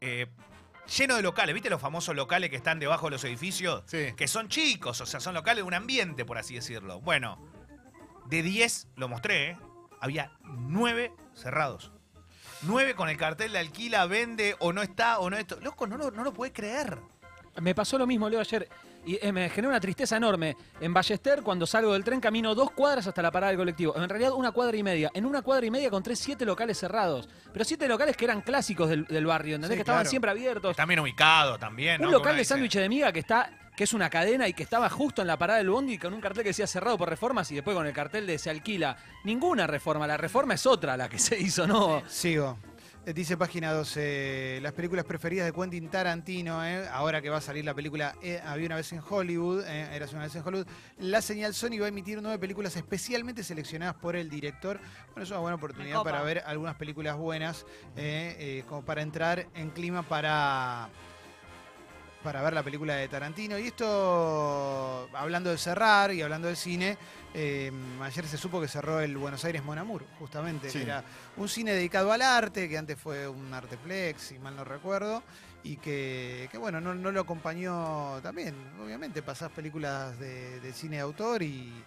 Eh, 0.00 0.26
lleno 0.96 1.16
de 1.16 1.22
locales, 1.22 1.54
¿viste 1.54 1.70
los 1.70 1.80
famosos 1.80 2.14
locales 2.16 2.50
que 2.50 2.56
están 2.56 2.78
debajo 2.78 3.06
de 3.06 3.12
los 3.12 3.24
edificios? 3.24 3.82
Sí. 3.86 4.12
Que 4.16 4.28
son 4.28 4.48
chicos, 4.48 5.00
o 5.00 5.06
sea, 5.06 5.20
son 5.20 5.34
locales 5.34 5.62
de 5.62 5.68
un 5.68 5.74
ambiente, 5.74 6.24
por 6.24 6.38
así 6.38 6.54
decirlo. 6.54 7.00
Bueno, 7.00 7.38
de 8.26 8.42
10, 8.42 8.88
lo 8.96 9.08
mostré, 9.08 9.50
¿eh? 9.50 9.58
había 10.00 10.32
9 10.42 11.12
cerrados. 11.34 11.92
9 12.62 12.94
con 12.94 13.08
el 13.08 13.16
cartel 13.16 13.52
de 13.52 13.58
alquila, 13.58 14.06
vende 14.06 14.56
o 14.58 14.72
no 14.72 14.82
está 14.82 15.20
o 15.20 15.30
no 15.30 15.36
esto. 15.36 15.58
Loco, 15.60 15.86
no 15.86 15.96
lo, 15.96 16.10
no 16.10 16.24
lo 16.24 16.32
puedes 16.32 16.52
creer. 16.52 16.98
Me 17.60 17.74
pasó 17.74 17.98
lo 17.98 18.06
mismo, 18.06 18.28
Leo, 18.28 18.40
ayer. 18.40 18.68
Y 19.08 19.18
eh, 19.22 19.32
me 19.32 19.48
generó 19.48 19.70
una 19.70 19.80
tristeza 19.80 20.18
enorme. 20.18 20.54
En 20.82 20.92
Ballester, 20.92 21.42
cuando 21.42 21.66
salgo 21.66 21.94
del 21.94 22.04
tren, 22.04 22.20
camino 22.20 22.54
dos 22.54 22.72
cuadras 22.72 23.06
hasta 23.06 23.22
la 23.22 23.30
parada 23.30 23.52
del 23.52 23.58
colectivo. 23.58 23.96
En 23.96 24.06
realidad, 24.06 24.32
una 24.32 24.52
cuadra 24.52 24.76
y 24.76 24.82
media. 24.82 25.10
En 25.14 25.24
una 25.24 25.40
cuadra 25.40 25.64
y 25.64 25.70
media 25.70 25.86
encontré 25.86 26.14
siete 26.14 26.44
locales 26.44 26.76
cerrados. 26.76 27.26
Pero 27.50 27.64
siete 27.64 27.88
locales 27.88 28.18
que 28.18 28.26
eran 28.26 28.42
clásicos 28.42 28.90
del, 28.90 29.06
del 29.06 29.24
barrio, 29.24 29.54
¿entendés? 29.54 29.76
Sí, 29.76 29.78
que 29.78 29.80
estaban 29.80 30.00
claro. 30.00 30.10
siempre 30.10 30.30
abiertos. 30.30 30.76
Bien 30.86 31.00
ubicado 31.00 31.58
también. 31.58 32.02
¿no? 32.02 32.08
Un 32.08 32.12
local 32.12 32.36
de 32.36 32.44
sándwich 32.44 32.74
de 32.74 32.86
miga 32.86 33.10
que 33.10 33.20
está 33.20 33.50
que 33.74 33.84
es 33.84 33.94
una 33.94 34.10
cadena 34.10 34.46
y 34.46 34.52
que 34.52 34.64
estaba 34.64 34.90
justo 34.90 35.22
en 35.22 35.28
la 35.28 35.38
parada 35.38 35.60
del 35.60 35.70
bondi 35.70 35.98
con 35.98 36.12
un 36.12 36.20
cartel 36.20 36.42
que 36.42 36.48
decía 36.50 36.66
cerrado 36.66 36.98
por 36.98 37.08
reformas 37.08 37.50
y 37.52 37.54
después 37.54 37.76
con 37.76 37.86
el 37.86 37.92
cartel 37.94 38.26
de 38.26 38.36
se 38.36 38.50
alquila. 38.50 38.96
Ninguna 39.24 39.66
reforma, 39.68 40.06
la 40.06 40.18
reforma 40.18 40.54
es 40.54 40.66
otra 40.66 40.96
la 40.96 41.08
que 41.08 41.18
se 41.18 41.38
hizo, 41.38 41.66
¿no? 41.66 42.02
Sigo. 42.08 42.58
Eh, 43.08 43.14
Dice 43.14 43.38
página 43.38 43.72
12, 43.72 44.58
las 44.60 44.74
películas 44.74 45.06
preferidas 45.06 45.46
de 45.46 45.52
Quentin 45.52 45.88
Tarantino, 45.88 46.62
eh, 46.62 46.86
ahora 46.92 47.22
que 47.22 47.30
va 47.30 47.38
a 47.38 47.40
salir 47.40 47.64
la 47.64 47.72
película 47.72 48.14
eh, 48.20 48.38
Había 48.44 48.66
una 48.66 48.76
vez 48.76 48.92
en 48.92 49.00
Hollywood, 49.08 49.64
eh, 49.66 49.96
Eras 49.96 50.12
una 50.12 50.24
vez 50.24 50.36
en 50.36 50.46
Hollywood, 50.46 50.66
la 50.98 51.22
señal 51.22 51.54
Sony 51.54 51.78
va 51.80 51.86
a 51.86 51.88
emitir 51.88 52.20
nueve 52.20 52.38
películas 52.38 52.76
especialmente 52.76 53.42
seleccionadas 53.42 53.94
por 53.94 54.14
el 54.14 54.28
director. 54.28 54.78
Bueno, 55.14 55.22
es 55.22 55.30
una 55.30 55.40
buena 55.40 55.56
oportunidad 55.56 56.02
para 56.02 56.20
ver 56.22 56.42
algunas 56.44 56.74
películas 56.74 57.16
buenas, 57.16 57.64
como 58.68 58.84
para 58.84 59.00
entrar 59.00 59.46
en 59.54 59.70
clima 59.70 60.02
para 60.02 60.90
para 62.28 62.42
ver 62.42 62.52
la 62.52 62.62
película 62.62 62.94
de 62.94 63.08
Tarantino. 63.08 63.58
Y 63.58 63.68
esto, 63.68 65.08
hablando 65.14 65.48
de 65.48 65.56
cerrar 65.56 66.12
y 66.12 66.20
hablando 66.20 66.46
del 66.46 66.58
cine, 66.58 66.98
eh, 67.32 67.72
ayer 68.02 68.26
se 68.26 68.36
supo 68.36 68.60
que 68.60 68.68
cerró 68.68 69.00
el 69.00 69.16
Buenos 69.16 69.42
Aires 69.46 69.64
Mon 69.64 69.78
Amour, 69.78 70.04
justamente. 70.18 70.68
Sí. 70.68 70.80
que 70.80 70.84
era 70.84 71.02
un 71.38 71.48
cine 71.48 71.72
dedicado 71.72 72.12
al 72.12 72.20
arte, 72.20 72.68
que 72.68 72.76
antes 72.76 72.98
fue 73.00 73.26
un 73.26 73.54
Arteplex, 73.54 74.20
si 74.20 74.38
mal 74.38 74.54
no 74.54 74.64
recuerdo, 74.64 75.22
y 75.62 75.78
que, 75.78 76.50
que, 76.52 76.58
bueno, 76.58 76.82
no, 76.82 76.94
no 76.94 77.10
lo 77.12 77.22
acompañó 77.22 78.20
también. 78.22 78.54
Obviamente 78.78 79.22
pasás 79.22 79.50
películas 79.50 80.18
de, 80.18 80.60
de 80.60 80.72
cine 80.74 80.96
de 80.96 81.02
autor 81.04 81.42
y, 81.42 81.82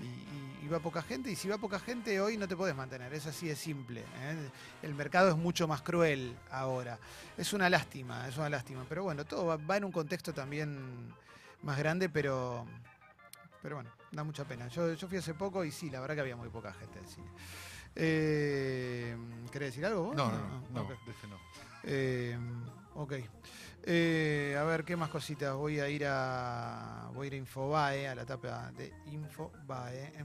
y- 0.00 0.04
y- 0.04 0.58
y 0.64 0.68
va 0.68 0.80
poca 0.80 1.00
gente, 1.02 1.30
y 1.30 1.36
si 1.36 1.48
va 1.48 1.58
poca 1.58 1.78
gente 1.78 2.20
hoy 2.20 2.36
no 2.36 2.48
te 2.48 2.56
podés 2.56 2.74
mantener, 2.74 3.12
es 3.14 3.26
así 3.26 3.46
de 3.48 3.54
simple. 3.56 4.00
¿eh? 4.00 4.50
El 4.82 4.94
mercado 4.94 5.30
es 5.30 5.36
mucho 5.36 5.68
más 5.68 5.80
cruel 5.82 6.36
ahora. 6.50 6.98
Es 7.36 7.52
una 7.52 7.70
lástima, 7.70 8.26
es 8.28 8.36
una 8.36 8.48
lástima, 8.50 8.84
pero 8.88 9.04
bueno, 9.04 9.24
todo 9.24 9.46
va, 9.46 9.56
va 9.56 9.76
en 9.76 9.84
un 9.84 9.92
contexto 9.92 10.32
también 10.34 11.14
más 11.62 11.78
grande, 11.78 12.08
pero, 12.08 12.66
pero 13.62 13.76
bueno, 13.76 13.90
da 14.10 14.24
mucha 14.24 14.44
pena. 14.44 14.66
Yo, 14.68 14.92
yo 14.94 15.06
fui 15.08 15.18
hace 15.18 15.34
poco 15.34 15.64
y 15.64 15.70
sí, 15.70 15.88
la 15.90 16.00
verdad 16.00 16.16
que 16.16 16.20
había 16.22 16.36
muy 16.36 16.48
poca 16.48 16.72
gente 16.72 16.98
en 16.98 17.06
cine. 17.06 17.28
Eh, 17.94 19.16
¿Querés 19.50 19.68
decir 19.70 19.86
algo 19.86 20.02
vos? 20.04 20.16
no, 20.30 20.38
no, 20.38 20.48
no, 20.48 20.60
no. 20.82 20.88
Eh, 21.84 22.36
ok. 22.94 23.12
Eh, 23.88 24.56
a 24.58 24.64
ver, 24.64 24.84
¿qué 24.84 24.96
más 24.96 25.10
cositas? 25.10 25.54
Voy 25.54 25.78
a 25.78 25.88
ir 25.88 26.04
a. 26.06 27.08
Voy 27.14 27.26
a 27.26 27.28
ir 27.28 27.34
a 27.34 27.36
Infobae, 27.36 28.08
a 28.08 28.14
la 28.16 28.22
etapa 28.22 28.72
de 28.76 28.92
Infobae. 29.06 30.06
eh. 30.06 30.24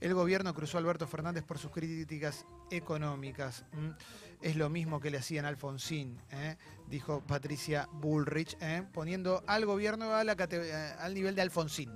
El 0.00 0.12
gobierno 0.12 0.52
cruzó 0.52 0.76
a 0.76 0.80
Alberto 0.80 1.06
Fernández 1.06 1.44
por 1.44 1.56
sus 1.58 1.70
críticas 1.70 2.44
económicas. 2.70 3.64
¿m? 3.72 3.94
Es 4.42 4.56
lo 4.56 4.68
mismo 4.68 4.98
que 5.00 5.10
le 5.10 5.18
hacían 5.18 5.44
a 5.44 5.48
Alfonsín, 5.48 6.20
¿eh? 6.30 6.56
dijo 6.88 7.22
Patricia 7.26 7.88
Bullrich, 7.92 8.56
¿eh? 8.60 8.82
poniendo 8.92 9.42
al 9.46 9.64
gobierno 9.64 10.12
a 10.12 10.24
la 10.24 10.34
cate- 10.36 10.72
al 10.98 11.14
nivel 11.14 11.34
de 11.36 11.42
Alfonsín. 11.42 11.92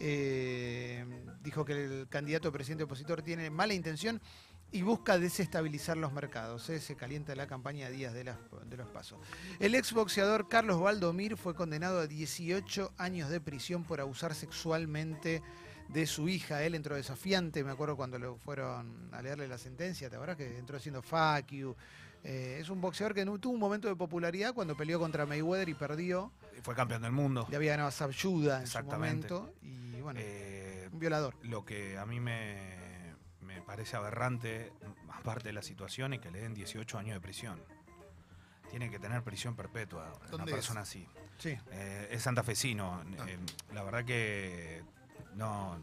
Eh, 0.00 1.04
dijo 1.42 1.64
que 1.64 1.72
el 1.84 2.08
candidato 2.08 2.48
a 2.48 2.52
presidente 2.52 2.84
opositor 2.84 3.22
tiene 3.22 3.50
mala 3.50 3.74
intención 3.74 4.20
y 4.70 4.82
busca 4.82 5.18
desestabilizar 5.18 5.96
los 5.96 6.12
mercados. 6.12 6.68
¿eh? 6.70 6.78
Se 6.80 6.94
calienta 6.94 7.34
la 7.34 7.46
campaña 7.46 7.86
a 7.86 7.90
días 7.90 8.12
de, 8.12 8.24
las- 8.24 8.36
de 8.68 8.76
los 8.76 8.88
pasos. 8.88 9.18
El 9.60 9.74
exboxeador 9.74 10.48
Carlos 10.48 10.80
Valdomir 10.80 11.36
fue 11.36 11.54
condenado 11.54 12.00
a 12.00 12.06
18 12.06 12.92
años 12.98 13.30
de 13.30 13.40
prisión 13.40 13.84
por 13.84 14.00
abusar 14.00 14.34
sexualmente 14.34 15.42
de 15.88 16.06
su 16.06 16.28
hija. 16.28 16.62
Él 16.64 16.74
entró 16.74 16.96
desafiante, 16.96 17.64
me 17.64 17.70
acuerdo 17.72 17.96
cuando 17.96 18.18
lo 18.18 18.36
fueron 18.36 19.08
a 19.12 19.22
leerle 19.22 19.48
la 19.48 19.56
sentencia, 19.58 20.10
¿te 20.10 20.16
acuerdas 20.16 20.36
que 20.36 20.58
entró 20.58 20.76
haciendo 20.76 21.00
fuck 21.00 21.46
you? 21.50 21.74
Eh, 22.24 22.58
es 22.60 22.68
un 22.68 22.80
boxeador 22.80 23.14
que 23.14 23.24
tuvo 23.24 23.54
un 23.54 23.60
momento 23.60 23.88
de 23.88 23.94
popularidad 23.96 24.52
cuando 24.52 24.76
peleó 24.76 24.98
contra 24.98 25.24
Mayweather 25.24 25.68
y 25.68 25.74
perdió. 25.74 26.32
Fue 26.62 26.74
campeón 26.74 27.00
del 27.02 27.12
mundo. 27.12 27.46
Le 27.48 27.56
había 27.56 27.70
ganado 27.70 27.88
a 27.88 27.92
Sabjuda 27.92 28.60
en 28.60 28.66
su 28.66 28.72
momento. 28.82 29.54
Y 29.62 30.00
bueno, 30.00 30.20
Eh, 30.22 30.88
un 30.92 30.98
violador. 30.98 31.36
Lo 31.42 31.64
que 31.64 31.96
a 31.96 32.04
mí 32.04 32.18
me 32.20 32.76
parece 33.68 33.96
aberrante, 33.98 34.72
aparte 35.12 35.48
de 35.48 35.52
la 35.52 35.60
situación, 35.62 36.14
es 36.14 36.20
que 36.20 36.30
le 36.30 36.40
den 36.40 36.54
18 36.54 36.98
años 36.98 37.14
de 37.14 37.20
prisión. 37.20 37.62
Tiene 38.70 38.90
que 38.90 38.98
tener 38.98 39.22
prisión 39.22 39.54
perpetua 39.54 40.10
una 40.20 40.28
¿Dónde 40.30 40.52
persona 40.52 40.80
es? 40.80 40.88
así. 40.88 41.06
Sí. 41.36 41.56
Eh, 41.70 42.08
es 42.10 42.22
santafesino. 42.22 43.02
Eh, 43.26 43.38
la 43.74 43.82
verdad 43.82 44.04
que 44.06 44.82
no, 45.34 45.78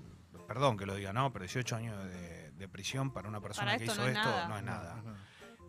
perdón 0.48 0.78
que 0.78 0.86
lo 0.88 0.96
diga, 0.96 1.14
no, 1.14 1.32
pero 1.32 1.44
18 1.44 1.76
años 1.76 2.04
de, 2.06 2.50
de 2.52 2.68
prisión 2.68 3.12
para 3.14 3.28
una 3.30 3.40
persona 3.40 3.68
Para 3.68 3.78
que 3.78 3.86
hizo 3.86 3.96
no 4.02 4.08
esto 4.08 4.20
nada. 4.20 4.48
no 4.48 4.58
es 4.58 4.64
nada. 4.64 4.96
No, 5.04 5.12
no. 5.12 5.18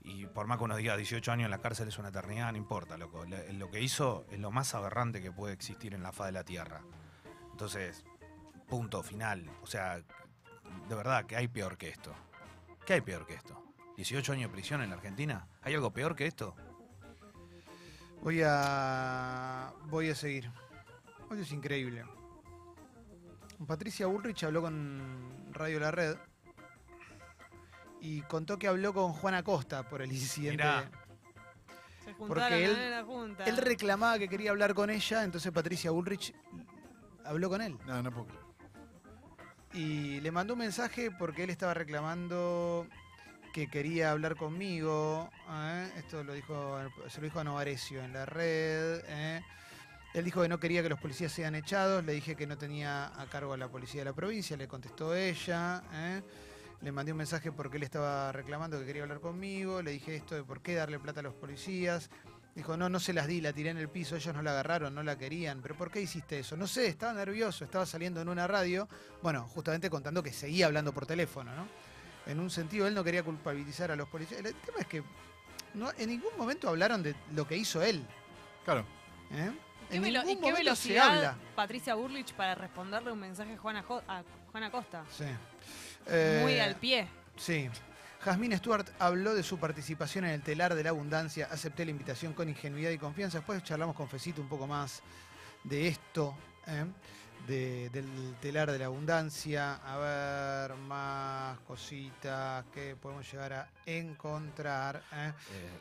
Y 0.02 0.26
por 0.26 0.46
más 0.46 0.56
que 0.58 0.64
uno 0.64 0.76
diga 0.76 0.96
18 0.96 1.32
años 1.32 1.44
en 1.46 1.50
la 1.50 1.58
cárcel 1.58 1.88
es 1.88 1.98
una 1.98 2.08
eternidad, 2.08 2.50
no 2.52 2.58
importa, 2.58 2.96
loco. 2.96 3.24
Le- 3.26 3.52
Lo 3.52 3.70
que 3.70 3.80
hizo 3.82 4.24
es 4.30 4.38
lo 4.38 4.50
más 4.50 4.74
aberrante 4.74 5.20
que 5.20 5.32
puede 5.32 5.52
existir 5.52 5.92
en 5.94 6.02
la 6.02 6.12
faz 6.12 6.26
de 6.28 6.32
la 6.32 6.44
tierra. 6.44 6.80
Entonces, 7.50 8.04
punto 8.68 9.02
final. 9.02 9.50
O 9.62 9.66
sea, 9.66 10.00
de 10.88 10.94
verdad, 10.94 11.24
que 11.26 11.36
hay 11.36 11.48
peor 11.48 11.76
que 11.76 11.88
esto? 11.88 12.12
¿Qué 12.84 12.94
hay 12.94 13.00
peor 13.00 13.26
que 13.26 13.34
esto? 13.34 13.60
¿18 13.96 14.32
años 14.32 14.50
de 14.50 14.54
prisión 14.54 14.82
en 14.82 14.90
la 14.90 14.96
Argentina? 14.96 15.46
¿Hay 15.62 15.74
algo 15.74 15.92
peor 15.92 16.14
que 16.14 16.26
esto? 16.26 16.54
Voy 18.22 18.42
a. 18.44 19.72
Voy 19.86 20.10
a 20.10 20.14
seguir. 20.14 20.50
Hoy 21.30 21.40
es 21.40 21.52
increíble. 21.52 22.04
Patricia 23.66 24.06
Bullrich 24.06 24.44
habló 24.44 24.62
con 24.62 25.48
Radio 25.52 25.80
La 25.80 25.90
Red 25.90 26.16
y 28.00 28.20
contó 28.22 28.58
que 28.58 28.68
habló 28.68 28.92
con 28.92 29.12
Juan 29.12 29.34
Acosta 29.34 29.88
por 29.88 30.02
el 30.02 30.12
incidente. 30.12 30.62
Mirá. 30.62 30.90
Se 32.04 32.14
Porque 32.14 32.64
él- 32.64 32.76
en 32.78 32.90
la 32.90 33.04
junta. 33.04 33.44
Él 33.44 33.56
reclamaba 33.56 34.18
que 34.18 34.28
quería 34.28 34.50
hablar 34.50 34.74
con 34.74 34.90
ella, 34.90 35.24
entonces 35.24 35.50
Patricia 35.52 35.90
Bullrich 35.90 36.34
habló 37.24 37.48
con 37.48 37.62
él. 37.62 37.76
No, 37.86 38.02
no 38.02 38.10
puedo 38.12 38.26
creer. 38.26 38.45
Y 39.76 40.22
le 40.22 40.30
mandó 40.32 40.54
un 40.54 40.60
mensaje 40.60 41.10
porque 41.10 41.44
él 41.44 41.50
estaba 41.50 41.74
reclamando 41.74 42.86
que 43.52 43.68
quería 43.68 44.10
hablar 44.10 44.34
conmigo. 44.34 45.28
¿eh? 45.50 45.92
Esto 45.98 46.24
lo 46.24 46.32
dijo, 46.32 46.78
se 47.08 47.20
lo 47.20 47.24
dijo 47.24 47.40
a 47.40 47.44
Novarecio 47.44 48.02
en 48.02 48.14
la 48.14 48.24
red. 48.24 49.02
¿eh? 49.06 49.42
Él 50.14 50.24
dijo 50.24 50.40
que 50.40 50.48
no 50.48 50.58
quería 50.58 50.82
que 50.82 50.88
los 50.88 50.98
policías 50.98 51.30
sean 51.30 51.54
echados. 51.54 52.02
Le 52.06 52.14
dije 52.14 52.36
que 52.36 52.46
no 52.46 52.56
tenía 52.56 53.20
a 53.20 53.26
cargo 53.26 53.52
a 53.52 53.58
la 53.58 53.68
policía 53.68 54.00
de 54.00 54.06
la 54.06 54.14
provincia. 54.14 54.56
Le 54.56 54.66
contestó 54.66 55.14
ella. 55.14 55.82
¿eh? 55.92 56.22
Le 56.80 56.90
mandé 56.90 57.12
un 57.12 57.18
mensaje 57.18 57.52
porque 57.52 57.76
él 57.76 57.82
estaba 57.82 58.32
reclamando 58.32 58.78
que 58.80 58.86
quería 58.86 59.02
hablar 59.02 59.20
conmigo. 59.20 59.82
Le 59.82 59.90
dije 59.90 60.16
esto 60.16 60.34
de 60.34 60.42
por 60.42 60.62
qué 60.62 60.74
darle 60.74 60.98
plata 60.98 61.20
a 61.20 61.24
los 61.24 61.34
policías. 61.34 62.08
Dijo, 62.56 62.76
no, 62.76 62.88
no 62.88 62.98
se 62.98 63.12
las 63.12 63.26
di, 63.26 63.40
la 63.42 63.52
tiré 63.52 63.68
en 63.70 63.76
el 63.76 63.88
piso, 63.90 64.16
ellos 64.16 64.34
no 64.34 64.40
la 64.42 64.50
agarraron, 64.52 64.94
no 64.94 65.02
la 65.02 65.16
querían. 65.18 65.60
¿Pero 65.60 65.76
por 65.76 65.90
qué 65.90 66.00
hiciste 66.00 66.38
eso? 66.38 66.56
No 66.56 66.66
sé, 66.66 66.86
estaba 66.88 67.12
nervioso, 67.12 67.64
estaba 67.64 67.84
saliendo 67.86 68.20
en 68.22 68.28
una 68.30 68.46
radio. 68.46 68.88
Bueno, 69.22 69.46
justamente 69.46 69.90
contando 69.90 70.22
que 70.22 70.32
seguía 70.32 70.66
hablando 70.66 70.92
por 70.92 71.04
teléfono, 71.06 71.54
¿no? 71.54 71.68
En 72.24 72.40
un 72.40 72.48
sentido, 72.50 72.88
él 72.88 72.94
no 72.94 73.04
quería 73.04 73.22
culpabilizar 73.22 73.90
a 73.90 73.96
los 73.96 74.08
policías. 74.08 74.40
El 74.42 74.54
tema 74.54 74.78
es 74.80 74.86
que 74.86 75.02
no, 75.74 75.90
en 75.98 76.08
ningún 76.08 76.30
momento 76.38 76.68
hablaron 76.70 77.02
de 77.02 77.14
lo 77.34 77.46
que 77.46 77.56
hizo 77.58 77.82
él. 77.82 78.02
Claro. 78.64 78.86
¿eh? 79.32 79.50
¿Qué 79.90 79.96
En 79.96 80.02
velo- 80.02 80.24
ningún 80.24 80.30
¿Y 80.30 80.34
qué 80.36 80.40
momento 80.40 80.56
se 80.56 80.88
velocidad 80.88 81.08
habla. 81.14 81.36
Patricia 81.54 81.94
Burlich 81.94 82.32
para 82.32 82.54
responderle 82.54 83.12
un 83.12 83.20
mensaje 83.20 83.52
a 83.52 83.58
Juan, 83.58 83.76
Ajo- 83.76 84.02
a 84.08 84.22
Juan 84.50 84.64
Acosta? 84.64 85.04
Sí. 85.14 85.24
Muy 85.24 86.52
Eh, 86.54 86.62
al 86.62 86.76
pie. 86.76 87.06
Sí. 87.36 87.68
Jazmín 88.26 88.58
Stewart 88.58 88.88
habló 88.98 89.34
de 89.36 89.44
su 89.44 89.56
participación 89.56 90.24
en 90.24 90.32
el 90.32 90.42
telar 90.42 90.74
de 90.74 90.82
la 90.82 90.90
abundancia. 90.90 91.46
Acepté 91.48 91.84
la 91.84 91.92
invitación 91.92 92.32
con 92.32 92.48
ingenuidad 92.48 92.90
y 92.90 92.98
confianza. 92.98 93.38
Después 93.38 93.62
charlamos 93.62 93.94
con 93.94 94.08
Fecito 94.08 94.40
un 94.42 94.48
poco 94.48 94.66
más 94.66 95.00
de 95.62 95.86
esto. 95.86 96.34
¿eh? 96.66 96.84
de- 97.46 97.88
del 97.90 98.34
telar 98.40 98.72
de 98.72 98.80
la 98.80 98.86
abundancia. 98.86 99.74
A 99.76 99.96
ver, 99.98 100.76
más 100.78 101.56
cositas 101.60 102.64
que 102.74 102.96
podemos 102.96 103.30
llegar 103.30 103.52
a 103.52 103.68
encontrar. 103.86 105.04
¿eh? 105.12 105.32
Eh, 105.52 105.78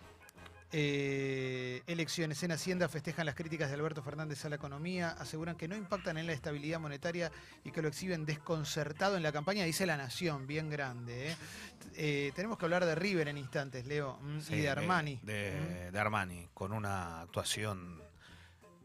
elecciones 0.71 2.41
en 2.43 2.51
Hacienda 2.51 2.89
festejan 2.89 3.25
las 3.25 3.35
críticas 3.35 3.69
de 3.69 3.75
Alberto 3.75 4.01
Fernández 4.01 4.43
a 4.45 4.49
la 4.49 4.55
economía, 4.55 5.11
aseguran 5.11 5.55
que 5.55 5.67
no 5.67 5.75
impactan 5.75 6.17
en 6.17 6.27
la 6.27 6.33
estabilidad 6.33 6.79
monetaria 6.79 7.31
y 7.63 7.71
que 7.71 7.81
lo 7.81 7.87
exhiben 7.87 8.25
desconcertado 8.25 9.17
en 9.17 9.23
la 9.23 9.31
campaña, 9.31 9.63
dice 9.63 9.85
La 9.85 9.97
Nación, 9.97 10.47
bien 10.47 10.69
grande. 10.69 11.31
¿eh? 11.31 11.35
Eh, 11.95 12.31
tenemos 12.35 12.57
que 12.57 12.65
hablar 12.65 12.85
de 12.85 12.95
River 12.95 13.27
en 13.27 13.37
instantes, 13.37 13.85
Leo, 13.85 14.17
mm, 14.21 14.41
Sí, 14.41 14.55
y 14.55 14.61
de 14.61 14.69
Armani. 14.69 15.19
De, 15.23 15.91
de 15.91 15.99
Armani, 15.99 16.49
con 16.53 16.73
una 16.73 17.21
actuación 17.21 18.04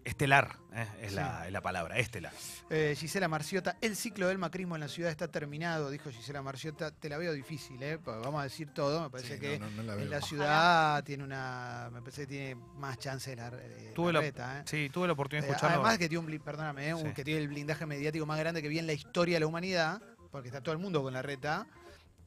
estelar, 0.05 0.57
¿eh? 0.73 0.87
es, 1.03 1.11
Sí. 1.11 1.17
la, 1.17 1.47
es 1.47 1.53
la 1.53 1.61
palabra, 1.61 1.99
estelar. 1.99 2.33
Eh, 2.71 2.95
Gisela 2.97 3.29
Marciota, 3.29 3.77
el 3.81 3.97
ciclo 3.97 4.29
del 4.29 4.39
macrismo 4.39 4.75
en 4.77 4.81
la 4.81 4.89
ciudad 4.89 5.11
está 5.11 5.29
terminado, 5.29 5.91
dijo 5.91 6.11
Gisela 6.11 6.43
Marciota. 6.43 6.91
Te 6.91 7.09
la 7.09 7.19
veo 7.19 7.33
difícil, 7.33 7.83
¿eh? 7.83 7.99
vamos 8.05 8.41
a 8.41 8.45
decir 8.45 8.73
todo. 8.73 9.03
Me 9.03 9.11
parece 9.11 9.35
Sí, 9.35 9.41
que 9.41 9.59
no, 9.59 9.71
no, 9.71 9.77
no 9.77 9.83
la 9.83 9.93
en 9.95 9.99
veo. 10.01 10.09
la 10.11 10.17
Ojalá. 10.19 10.27
ciudad 10.29 11.05
tiene 11.05 11.25
una. 11.25 11.89
Me 11.93 12.01
parece 12.01 12.23
que 12.23 12.27
tiene 12.29 12.55
más 12.77 12.99
chance 12.99 13.31
de 13.31 13.37
la, 13.37 13.51
de 13.51 13.93
Tuve 13.95 14.13
la, 14.13 14.21
reta, 14.21 14.61
¿eh? 14.61 14.63
sí, 14.67 14.89
tuve 14.93 15.07
la 15.07 15.13
oportunidad 15.13 15.45
de 15.47 15.49
Eh, 15.51 15.55
escucharlo. 15.57 15.77
Además 15.83 15.99
que 15.99 16.09
tiene 16.09 16.25
un, 16.27 16.39
perdóname, 16.41 16.89
¿eh? 16.89 16.95
un- 16.95 17.09
Sí. 17.09 17.13
que 17.15 17.25
tiene 17.25 17.41
el 17.41 17.49
blindaje 17.49 17.87
mediático 17.87 18.25
más 18.27 18.39
grande 18.39 18.63
que 18.63 18.69
vi 18.69 18.79
en 18.79 18.87
la 18.87 18.93
historia 18.93 19.37
de 19.37 19.41
la 19.41 19.47
humanidad, 19.47 20.01
porque 20.31 20.49
está 20.49 20.61
todo 20.63 20.73
el 20.73 20.79
mundo 20.81 21.03
con 21.03 21.13
la 21.13 21.23
reta. 21.23 21.67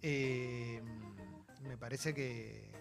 eh, 0.01 0.81
me 1.61 1.77
parece 1.77 2.13
que 2.13 2.72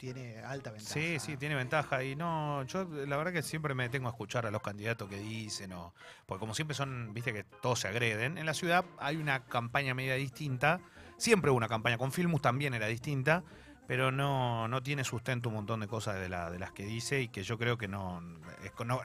tiene 0.00 0.38
alta 0.38 0.70
ventaja. 0.70 0.94
Sí, 0.94 1.18
sí, 1.20 1.36
tiene 1.36 1.54
ventaja. 1.54 2.02
Y 2.02 2.16
no, 2.16 2.62
yo 2.64 2.84
la 2.84 3.18
verdad 3.18 3.34
que 3.34 3.42
siempre 3.42 3.74
me 3.74 3.88
tengo 3.90 4.08
a 4.08 4.12
escuchar 4.12 4.46
a 4.46 4.50
los 4.50 4.62
candidatos 4.62 5.10
que 5.10 5.18
dicen, 5.18 5.74
o, 5.74 5.92
porque 6.24 6.40
como 6.40 6.54
siempre 6.54 6.74
son, 6.74 7.12
viste 7.12 7.34
que 7.34 7.44
todos 7.44 7.80
se 7.80 7.88
agreden. 7.88 8.38
En 8.38 8.46
la 8.46 8.54
ciudad 8.54 8.86
hay 8.98 9.16
una 9.16 9.44
campaña 9.44 9.92
media 9.92 10.14
distinta. 10.14 10.80
Siempre 11.18 11.50
hubo 11.50 11.58
una 11.58 11.68
campaña, 11.68 11.98
con 11.98 12.12
Filmus 12.12 12.40
también 12.40 12.72
era 12.72 12.86
distinta, 12.86 13.44
pero 13.86 14.10
no, 14.10 14.68
no 14.68 14.82
tiene 14.82 15.04
sustento 15.04 15.50
un 15.50 15.56
montón 15.56 15.80
de 15.80 15.86
cosas 15.86 16.14
de, 16.18 16.30
la- 16.30 16.50
de 16.50 16.58
las 16.58 16.72
que 16.72 16.84
dice 16.86 17.20
y 17.20 17.28
que 17.28 17.42
yo 17.42 17.58
creo 17.58 17.76
que 17.76 17.86
no, 17.86 18.22
no, 18.22 19.02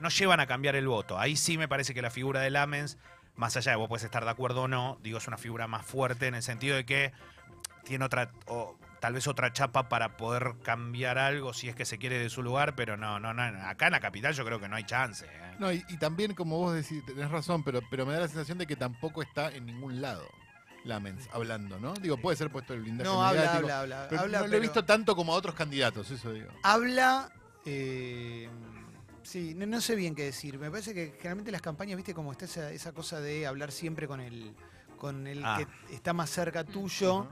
no- 0.00 0.08
llevan 0.08 0.40
a 0.40 0.46
cambiar 0.46 0.76
el 0.76 0.88
voto. 0.88 1.18
Ahí 1.18 1.36
sí 1.36 1.58
me 1.58 1.68
parece 1.68 1.92
que 1.92 2.00
la 2.00 2.10
figura 2.10 2.40
de 2.40 2.48
Lamens, 2.48 2.96
más 3.36 3.54
allá 3.58 3.72
de 3.72 3.76
vos 3.76 3.88
puedes 3.88 4.04
estar 4.04 4.24
de 4.24 4.30
acuerdo 4.30 4.62
o 4.62 4.68
no, 4.68 4.98
digo, 5.02 5.18
es 5.18 5.28
una 5.28 5.36
figura 5.36 5.66
más 5.66 5.84
fuerte 5.84 6.26
en 6.26 6.34
el 6.36 6.42
sentido 6.42 6.74
de 6.74 6.86
que 6.86 7.12
tiene 7.84 8.06
otra, 8.06 8.30
tal 9.00 9.12
vez 9.14 9.26
otra 9.28 9.52
chapa 9.52 9.88
para 9.88 10.16
poder 10.16 10.54
cambiar 10.62 11.18
algo 11.18 11.52
si 11.52 11.68
es 11.68 11.74
que 11.76 11.84
se 11.84 11.98
quiere 11.98 12.18
de 12.18 12.28
su 12.30 12.42
lugar, 12.42 12.74
pero 12.74 12.96
no, 12.96 13.20
no, 13.20 13.32
no, 13.34 13.42
acá 13.66 13.86
en 13.86 13.92
la 13.92 14.00
capital 14.00 14.34
yo 14.34 14.44
creo 14.44 14.58
que 14.60 14.68
no 14.68 14.76
hay 14.76 14.84
chance. 14.84 15.24
¿eh? 15.26 15.54
No, 15.58 15.72
y, 15.72 15.84
y 15.88 15.96
también, 15.98 16.34
como 16.34 16.58
vos 16.58 16.74
decís, 16.74 17.04
tenés 17.06 17.30
razón, 17.30 17.62
pero, 17.62 17.80
pero 17.90 18.04
me 18.06 18.12
da 18.12 18.20
la 18.20 18.28
sensación 18.28 18.58
de 18.58 18.66
que 18.66 18.76
tampoco 18.76 19.22
está 19.22 19.50
en 19.52 19.66
ningún 19.66 20.00
lado. 20.00 20.26
Lamens, 20.84 21.28
hablando, 21.32 21.78
¿no? 21.80 21.92
Digo, 21.94 22.16
puede 22.16 22.36
ser 22.36 22.50
puesto 22.50 22.72
el 22.72 22.80
blindaje 22.82 23.10
No, 23.10 23.22
habla, 23.22 23.56
habla, 23.56 23.80
habla, 23.80 24.06
pero 24.08 24.22
habla, 24.22 24.40
no 24.40 24.46
lo 24.46 24.56
he 24.56 24.60
visto 24.60 24.84
tanto 24.84 25.14
como 25.16 25.32
a 25.34 25.36
otros 25.36 25.54
candidatos, 25.54 26.10
eso 26.10 26.32
digo. 26.32 26.48
Habla. 26.62 27.30
eh, 27.66 28.48
sí, 29.22 29.54
no, 29.54 29.66
no 29.66 29.80
sé 29.80 29.96
bien 29.96 30.14
qué 30.14 30.24
decir. 30.24 30.58
Me 30.58 30.70
parece 30.70 30.94
que 30.94 31.12
generalmente 31.16 31.50
las 31.50 31.60
campañas, 31.62 31.96
viste, 31.96 32.14
como 32.14 32.32
está 32.32 32.44
esa, 32.46 32.70
esa 32.72 32.92
cosa 32.92 33.20
de 33.20 33.46
hablar 33.46 33.72
siempre 33.72 34.06
con 34.06 34.20
el, 34.20 34.54
con 34.96 35.26
el 35.26 35.44
Ah. 35.44 35.58
que 35.88 35.94
está 35.94 36.12
más 36.12 36.30
cerca 36.30 36.64
tuyo. 36.64 37.26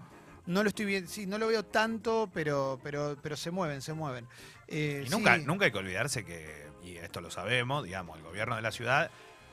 No 0.46 0.62
lo 0.62 0.68
estoy 0.68 0.84
viendo, 0.86 1.10
sí, 1.10 1.26
no 1.26 1.38
lo 1.38 1.48
veo 1.48 1.64
tanto, 1.64 2.30
pero, 2.32 2.78
pero, 2.82 3.16
pero 3.22 3.36
se 3.36 3.50
mueven, 3.50 3.82
se 3.82 3.92
mueven. 3.92 4.26
Eh, 4.68 5.04
Y 5.06 5.10
nunca, 5.10 5.36
sí. 5.36 5.42
nunca 5.44 5.64
hay 5.66 5.72
que 5.72 5.78
olvidarse 5.78 6.24
que, 6.24 6.66
y 6.84 6.96
esto 6.96 7.20
lo 7.20 7.30
sabemos, 7.30 7.84
digamos, 7.84 8.16
el 8.18 8.22
gobierno 8.24 8.56
de 8.56 8.62
la 8.62 8.70
ciudad 8.72 9.10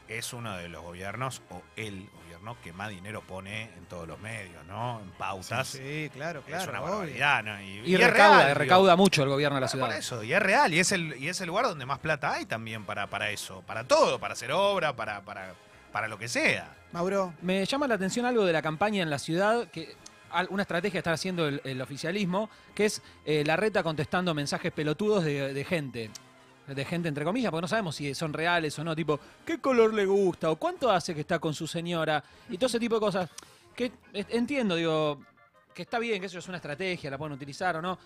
es 0.08 0.34
uno 0.34 0.56
de 0.58 0.67
los 0.69 0.84
gobiernos, 0.84 1.41
o 1.49 1.62
el 1.77 2.08
gobierno 2.23 2.58
que 2.62 2.73
más 2.73 2.89
dinero 2.89 3.21
pone 3.21 3.63
en 3.77 3.86
todos 3.86 4.08
los 4.08 4.19
medios, 4.19 4.63
¿no? 4.65 4.99
En 4.99 5.10
pautas. 5.12 5.69
Sí, 5.69 6.10
claro, 6.13 6.41
claro. 6.43 6.62
es 6.63 6.69
una 6.69 6.82
barbaridad, 6.82 7.41
¿no? 7.43 7.62
Y, 7.62 7.95
es 7.95 7.99
recauda, 8.01 8.38
real, 8.38 8.47
digo. 8.49 8.60
recauda 8.60 8.95
mucho 8.97 9.23
el 9.23 9.29
gobierno 9.29 9.56
de 9.56 9.62
la 9.62 9.67
Por 9.67 9.79
ciudad. 9.79 9.97
eso, 9.97 10.21
y 10.23 10.34
es 10.34 10.41
real, 10.41 10.73
y 10.73 10.79
es 10.79 10.91
el, 10.91 11.15
y 11.17 11.29
es 11.29 11.39
el 11.41 11.47
lugar 11.47 11.65
donde 11.65 11.86
más 11.86 11.99
plata 11.99 12.34
hay 12.34 12.45
también 12.45 12.86
para, 12.86 13.08
para 13.10 13.29
eso, 13.32 13.63
para 13.65 13.86
todo, 13.86 14.19
para 14.19 14.34
hacer 14.34 14.51
obra, 14.51 14.93
para, 14.95 15.21
para, 15.21 15.56
para 15.91 16.08
lo 16.10 16.19
que 16.19 16.27
sea. 16.27 16.75
Mauro. 16.91 17.34
Me 17.41 17.65
llama 17.65 17.88
la 17.88 17.95
atención 17.95 18.25
algo 18.25 18.45
de 18.45 18.53
la 18.53 18.62
campaña 18.62 19.01
en 19.01 19.10
la 19.10 19.17
ciudad, 19.17 19.67
que 19.69 19.95
una 20.50 20.63
estrategia 20.63 20.91
que 20.91 20.98
está 21.00 21.13
haciendo 21.13 21.48
el, 21.48 21.82
oficialismo, 21.82 22.50
que 22.74 22.86
es 22.86 23.02
eh, 23.26 23.43
la 23.46 23.56
reta 23.56 23.84
contestando 23.84 24.34
mensajes 24.34 24.72
pelotudos 24.72 25.24
de, 25.24 25.54
de 25.54 25.63
gente. 25.63 26.10
De 26.67 26.86
gente 26.86 27.10
entre 27.10 27.26
comillas, 27.26 27.52
porque 27.52 27.63
no 27.63 27.67
sabemos 27.67 27.96
si 27.96 28.15
son 28.15 28.32
reales 28.32 28.78
o 28.80 28.86
no, 28.86 28.96
tipo, 28.96 29.19
¿qué 29.46 29.60
color 29.60 29.93
le 29.93 30.06
gusta? 30.06 30.50
o 30.50 30.56
cuánto 30.56 30.89
hace 30.89 31.13
que 31.13 31.22
está 31.22 31.38
con 31.38 31.54
su 31.54 31.67
señora, 31.67 32.24
y 32.50 32.58
todo 32.58 32.67
ese 32.67 32.80
tipo 32.80 32.96
de 32.96 33.02
cosas. 33.02 33.30
Que 33.76 33.91
entiendo, 34.13 34.76
digo, 34.76 35.19
que 35.74 35.82
está 35.82 36.00
bien, 36.00 36.22
que 36.22 36.28
eso 36.28 36.39
es 36.39 36.48
una 36.48 36.58
estrategia, 36.58 37.10
la 37.10 37.17
pueden 37.17 37.34
utilizar 37.34 37.76
o 37.76 37.82
no. 37.82 37.98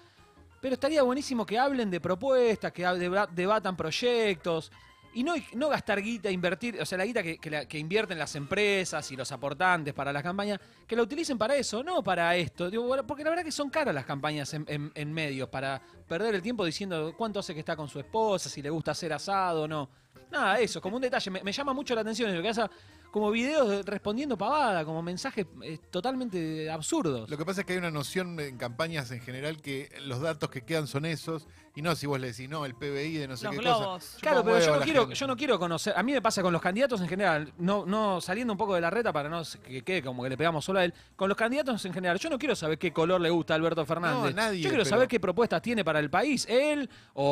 Pero 0.60 0.74
estaría 0.74 1.04
buenísimo 1.04 1.46
que 1.46 1.60
hablen 1.60 1.92
de 1.92 2.00
propuestas, 2.00 2.72
que 2.72 2.84
debatan 3.32 3.76
proyectos. 3.78 4.72
Y 5.18 5.24
no, 5.24 5.34
no 5.54 5.70
gastar 5.70 6.00
guita, 6.00 6.30
invertir, 6.30 6.80
o 6.80 6.86
sea, 6.86 6.96
la 7.00 7.06
guita 7.06 7.24
que, 7.24 7.40
que 7.40 7.78
invierten 7.80 8.20
las 8.20 8.36
empresas 8.36 9.12
y 9.12 9.16
los 9.16 9.32
aportantes 9.32 9.92
para 9.94 10.14
las 10.14 10.22
campañas, 10.22 10.60
que 10.86 10.96
la 10.96 11.02
utilicen 11.02 11.40
para 11.40 11.56
eso, 11.56 11.82
no 11.82 12.04
para 12.04 12.36
esto. 12.36 12.70
Digo, 12.70 12.96
porque 13.08 13.24
la 13.24 13.32
verdad 13.32 13.44
que 13.44 13.52
son 13.52 13.72
caras 13.72 13.96
las 13.96 14.06
campañas 14.06 14.54
en, 14.54 14.64
en- 14.68 14.92
en 14.94 15.12
medios, 15.12 15.50
para 15.50 15.82
perder 16.08 16.36
el 16.36 16.42
tiempo 16.44 16.64
diciendo 16.64 17.16
cuánto 17.18 17.40
hace 17.40 17.56
que 17.56 17.62
está 17.62 17.76
con 17.76 17.88
su 17.90 18.00
esposa, 18.00 18.48
si 18.48 18.62
le 18.62 18.70
gusta 18.70 18.92
hacer 18.92 19.12
asado 19.12 19.64
o 19.64 19.68
no. 19.68 19.90
Nada, 20.32 20.60
eso, 20.60 20.80
como 20.82 20.98
un 20.98 21.02
detalle. 21.02 21.32
Me, 21.32 21.52
llama 21.52 21.74
mucho 21.74 21.96
la 21.96 22.02
atención 22.02 22.36
lo 22.36 22.42
que 22.42 22.50
hace 22.50 22.62
como 23.18 23.32
videos 23.32 23.68
de- 23.70 23.84
respondiendo 23.84 24.38
pavada, 24.38 24.86
como 24.86 25.02
mensajes 25.02 25.46
eh, 25.64 25.78
totalmente 25.92 26.70
absurdos. 26.70 27.30
Lo 27.30 27.38
que 27.38 27.46
pasa 27.46 27.62
es 27.62 27.68
que 27.68 27.74
hay 27.74 27.80
una 27.80 27.92
noción 27.92 28.40
en 28.40 28.58
campañas 28.58 29.12
en 29.12 29.20
general 29.22 29.62
que 29.62 29.90
los 30.06 30.22
datos 30.22 30.50
que 30.50 30.62
quedan 30.62 30.88
son 30.88 31.06
esos, 31.06 31.48
y 31.76 31.82
no 31.84 31.96
si 31.96 32.08
vos 32.08 32.20
le 32.20 32.28
decís, 32.28 32.50
no, 32.50 32.66
el 32.66 32.74
PBI 32.74 33.18
de 33.18 33.28
no 33.28 33.38
sé 33.38 33.46
Los 33.46 33.54
qué 33.54 33.60
globos. 33.62 33.88
cosa. 34.04 34.18
Claro, 34.20 34.44
pero 34.44 34.60
yo 34.60 34.76
no, 34.78 34.82
quiero, 34.82 35.02
gente. 35.02 35.16
yo 35.16 35.28
no 35.28 35.38
quiero 35.38 35.60
conocer. 35.60 35.94
A 35.96 36.02
mí 36.02 36.12
me 36.12 36.22
pasa 36.24 36.42
con 36.42 36.52
los 36.52 36.62
candidatos 36.62 37.00
en 37.02 37.08
general, 37.08 37.54
no, 37.60 37.86
no 37.86 38.20
saliendo 38.20 38.54
un 38.54 38.58
poco 38.58 38.74
de 38.74 38.82
la 38.82 38.90
reta 38.90 39.14
para 39.14 39.30
no 39.30 39.44
que 39.64 39.84
quede 39.84 40.02
como 40.02 40.24
que 40.24 40.30
le 40.30 40.38
pegamos 40.38 40.66
solo 40.66 40.80
a 40.80 40.86
él. 40.86 40.94
Con 41.16 41.30
los 41.30 41.38
candidatos 41.38 41.86
en 41.86 41.94
general, 41.94 42.18
yo 42.18 42.30
no 42.32 42.40
quiero 42.40 42.56
saber 42.56 42.80
qué 42.80 42.92
color 42.92 43.22
le 43.22 43.30
gusta 43.30 43.54
a 43.54 43.58
Alberto 43.58 43.86
Fernández. 43.86 44.34
No, 44.36 44.42
nadie, 44.42 44.62
yo 44.62 44.70
quiero 44.70 44.84
pero- 44.84 44.90
saber 44.90 45.08
qué 45.08 45.20
propuestas 45.20 45.62
tiene 45.62 45.86
para 45.86 46.00
el 46.00 46.10
país, 46.10 46.48
él 46.50 46.90
o, 47.14 47.24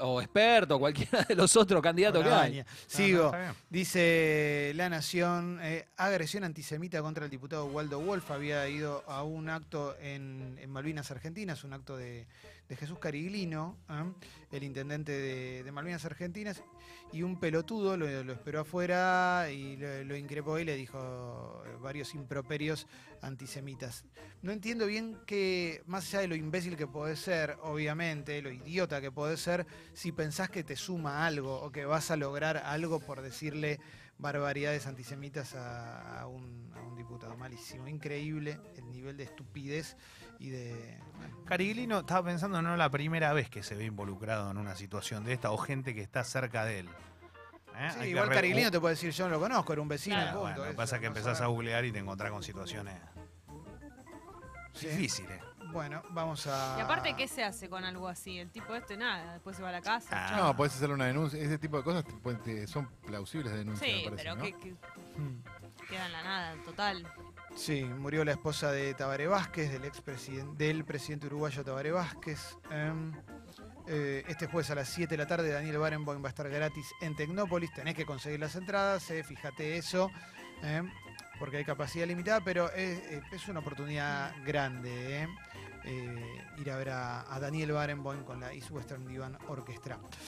o, 0.00 0.06
o 0.14 0.20
experto, 0.20 0.78
cualquiera 0.80 1.22
de 1.28 1.36
los 1.36 1.54
otros 1.56 1.80
candidatos 1.80 2.24
que 2.24 2.30
hay. 2.30 2.64
Sigo. 2.88 3.30
Dice 3.68 4.72
La 4.74 4.88
Eh, 5.02 5.86
agresión 5.96 6.44
antisemita 6.44 7.00
contra 7.00 7.24
el 7.24 7.30
diputado 7.30 7.64
Waldo 7.64 7.98
Wolf. 8.00 8.30
Había 8.30 8.68
ido 8.68 9.02
a 9.06 9.22
un 9.22 9.48
acto 9.48 9.96
en, 9.98 10.58
Malvinas 10.70 11.10
Argentinas, 11.10 11.64
un 11.64 11.72
acto 11.72 11.96
de, 11.96 12.26
Jesús 12.68 12.98
Cariglino, 12.98 13.78
¿eh? 13.88 14.04
el 14.52 14.62
intendente 14.62 15.12
de, 15.12 15.72
Malvinas 15.72 16.04
Argentinas, 16.04 16.62
y 17.14 17.22
un 17.22 17.40
pelotudo 17.40 17.96
lo, 17.96 18.24
lo 18.24 18.32
esperó 18.34 18.60
afuera 18.60 19.48
y 19.50 19.78
lo, 19.78 20.04
lo 20.04 20.16
increpó 20.16 20.58
y 20.58 20.64
le 20.66 20.76
dijo 20.76 21.64
varios 21.80 22.14
improperios 22.14 22.86
antisemitas. 23.22 24.04
No 24.42 24.52
entiendo 24.52 24.86
bien 24.86 25.16
que, 25.26 25.82
más 25.86 26.08
allá 26.08 26.20
de 26.20 26.28
lo 26.28 26.34
imbécil 26.34 26.76
que 26.76 26.86
puede 26.86 27.16
ser, 27.16 27.56
obviamente, 27.62 28.42
lo 28.42 28.50
idiota 28.50 29.00
que 29.00 29.10
puede 29.10 29.38
ser, 29.38 29.66
si 29.94 30.12
pensás 30.12 30.50
que 30.50 30.62
te 30.62 30.76
suma 30.76 31.26
algo 31.26 31.58
o 31.62 31.72
que 31.72 31.86
vas 31.86 32.10
a 32.10 32.16
lograr 32.16 32.58
algo 32.58 33.00
por 33.00 33.22
decirle 33.22 33.80
barbaridades 34.20 34.86
antisemitas 34.86 35.54
a, 35.54 36.20
a 36.20 36.26
un, 36.26 36.72
a 36.76 36.80
un 36.82 36.96
diputado. 36.96 37.36
Malísimo, 37.36 37.88
increíble 37.88 38.60
el 38.76 38.90
nivel 38.90 39.16
de 39.16 39.24
estupidez 39.24 39.96
y 40.38 40.50
de... 40.50 40.98
bueno, 41.16 41.44
Cariglino 41.44 42.00
estaba 42.00 42.26
pensando, 42.28 42.60
no 42.62 42.72
es 42.72 42.78
la 42.78 42.90
primera 42.90 43.32
vez 43.32 43.48
que 43.50 43.62
se 43.62 43.74
ve 43.74 43.84
involucrado 43.84 44.50
en 44.50 44.56
una 44.58 44.74
situación 44.76 45.24
de 45.24 45.32
esta 45.32 45.50
o 45.50 45.58
gente 45.58 45.94
que 45.94 46.02
está 46.02 46.22
cerca 46.24 46.64
de 46.64 46.80
él. 46.80 46.88
¿Eh? 47.76 47.90
Sí, 48.00 48.08
igual 48.08 48.28
Cariglino 48.28 48.70
te 48.70 48.78
puede 48.80 48.94
decir 48.94 49.10
yo 49.12 49.24
no 49.26 49.30
lo 49.34 49.40
conozco, 49.40 49.72
era 49.72 49.80
un 49.82 49.88
vecino, 49.88 50.16
Claro, 50.16 50.30
punto. 50.32 50.40
bueno, 50.42 50.56
lo 50.58 50.62
que 50.64 50.68
eso, 50.70 50.76
pasa 50.76 50.96
es 50.96 51.00
que 51.00 51.06
no 51.06 51.16
empezás 51.16 51.40
a 51.40 51.46
googlear 51.46 51.84
y 51.84 51.92
te 51.92 51.98
encontrás 51.98 52.30
con 52.30 52.42
situaciones 52.42 52.94
Sí. 54.74 54.86
difíciles. 54.86 55.40
Bueno, 55.72 56.02
vamos 56.10 56.46
a... 56.46 56.76
Y 56.78 56.80
aparte, 56.80 57.14
¿qué 57.16 57.28
se 57.28 57.44
hace 57.44 57.68
con 57.68 57.84
algo 57.84 58.08
así? 58.08 58.38
El 58.38 58.50
tipo 58.50 58.74
este 58.74 58.96
nada, 58.96 59.34
después 59.34 59.56
se 59.56 59.62
va 59.62 59.68
a 59.68 59.72
la 59.72 59.80
casa. 59.80 60.08
Ah. 60.12 60.36
No, 60.36 60.56
podés 60.56 60.74
hacer 60.74 60.90
una 60.90 61.06
denuncia. 61.06 61.40
Ese 61.40 61.58
tipo 61.58 61.76
de 61.76 61.84
cosas 61.84 62.04
te 62.04 62.12
pueden- 62.12 62.40
te- 62.42 62.66
son 62.66 62.86
plausibles 63.06 63.52
de 63.52 63.58
denuncia, 63.58 63.86
Sí, 63.86 63.94
me 64.04 64.10
parece, 64.10 64.22
pero 64.22 64.36
¿no? 64.36 64.42
que, 64.42 64.52
que 64.58 64.70
Hmm. 65.16 65.42
queda 65.88 66.06
en 66.06 66.12
la 66.12 66.22
nada, 66.22 66.54
total. 66.64 67.06
Sí, 67.56 67.82
murió 67.84 68.24
la 68.24 68.32
esposa 68.32 68.70
de 68.72 68.94
Tabaré 68.94 69.26
Vázquez, 69.26 69.70
del 69.72 69.84
expresidente, 69.84 70.64
del 70.64 70.84
presidente 70.84 71.26
uruguayo 71.26 71.64
Tabaré 71.64 71.90
Vázquez. 71.90 72.56
Em, 72.70 73.12
eh, 73.88 74.24
este 74.28 74.46
jueves 74.46 74.70
a 74.70 74.76
las 74.76 74.88
7 74.88 75.14
de 75.16 75.18
la 75.18 75.26
tarde 75.26 75.50
Daniel 75.50 75.78
Barenboim 75.78 76.22
va 76.22 76.28
a 76.28 76.30
estar 76.30 76.48
gratis 76.48 76.86
en 77.00 77.16
Tecnópolis. 77.16 77.72
Tenés 77.74 77.94
que 77.96 78.06
conseguir 78.06 78.38
las 78.38 78.54
entradas, 78.54 79.10
eh, 79.10 79.24
fíjate 79.24 79.76
eso, 79.78 80.10
em, 80.62 80.90
porque 81.40 81.56
hay 81.56 81.64
capacidad 81.64 82.06
limitada, 82.06 82.40
pero 82.44 82.70
es, 82.70 82.98
eh, 83.10 83.22
es 83.32 83.48
una 83.48 83.58
oportunidad 83.60 84.32
grande. 84.44 85.22
eh, 85.24 85.28
eh, 85.84 86.44
ir 86.58 86.70
a 86.70 86.76
ver 86.76 86.90
a, 86.90 87.34
a 87.34 87.40
Daniel 87.40 87.72
Barenboim 87.72 88.24
con 88.24 88.40
la 88.40 88.52
East 88.52 88.70
Western 88.70 89.06
Divan 89.06 89.36
Orchestra. 89.48 89.98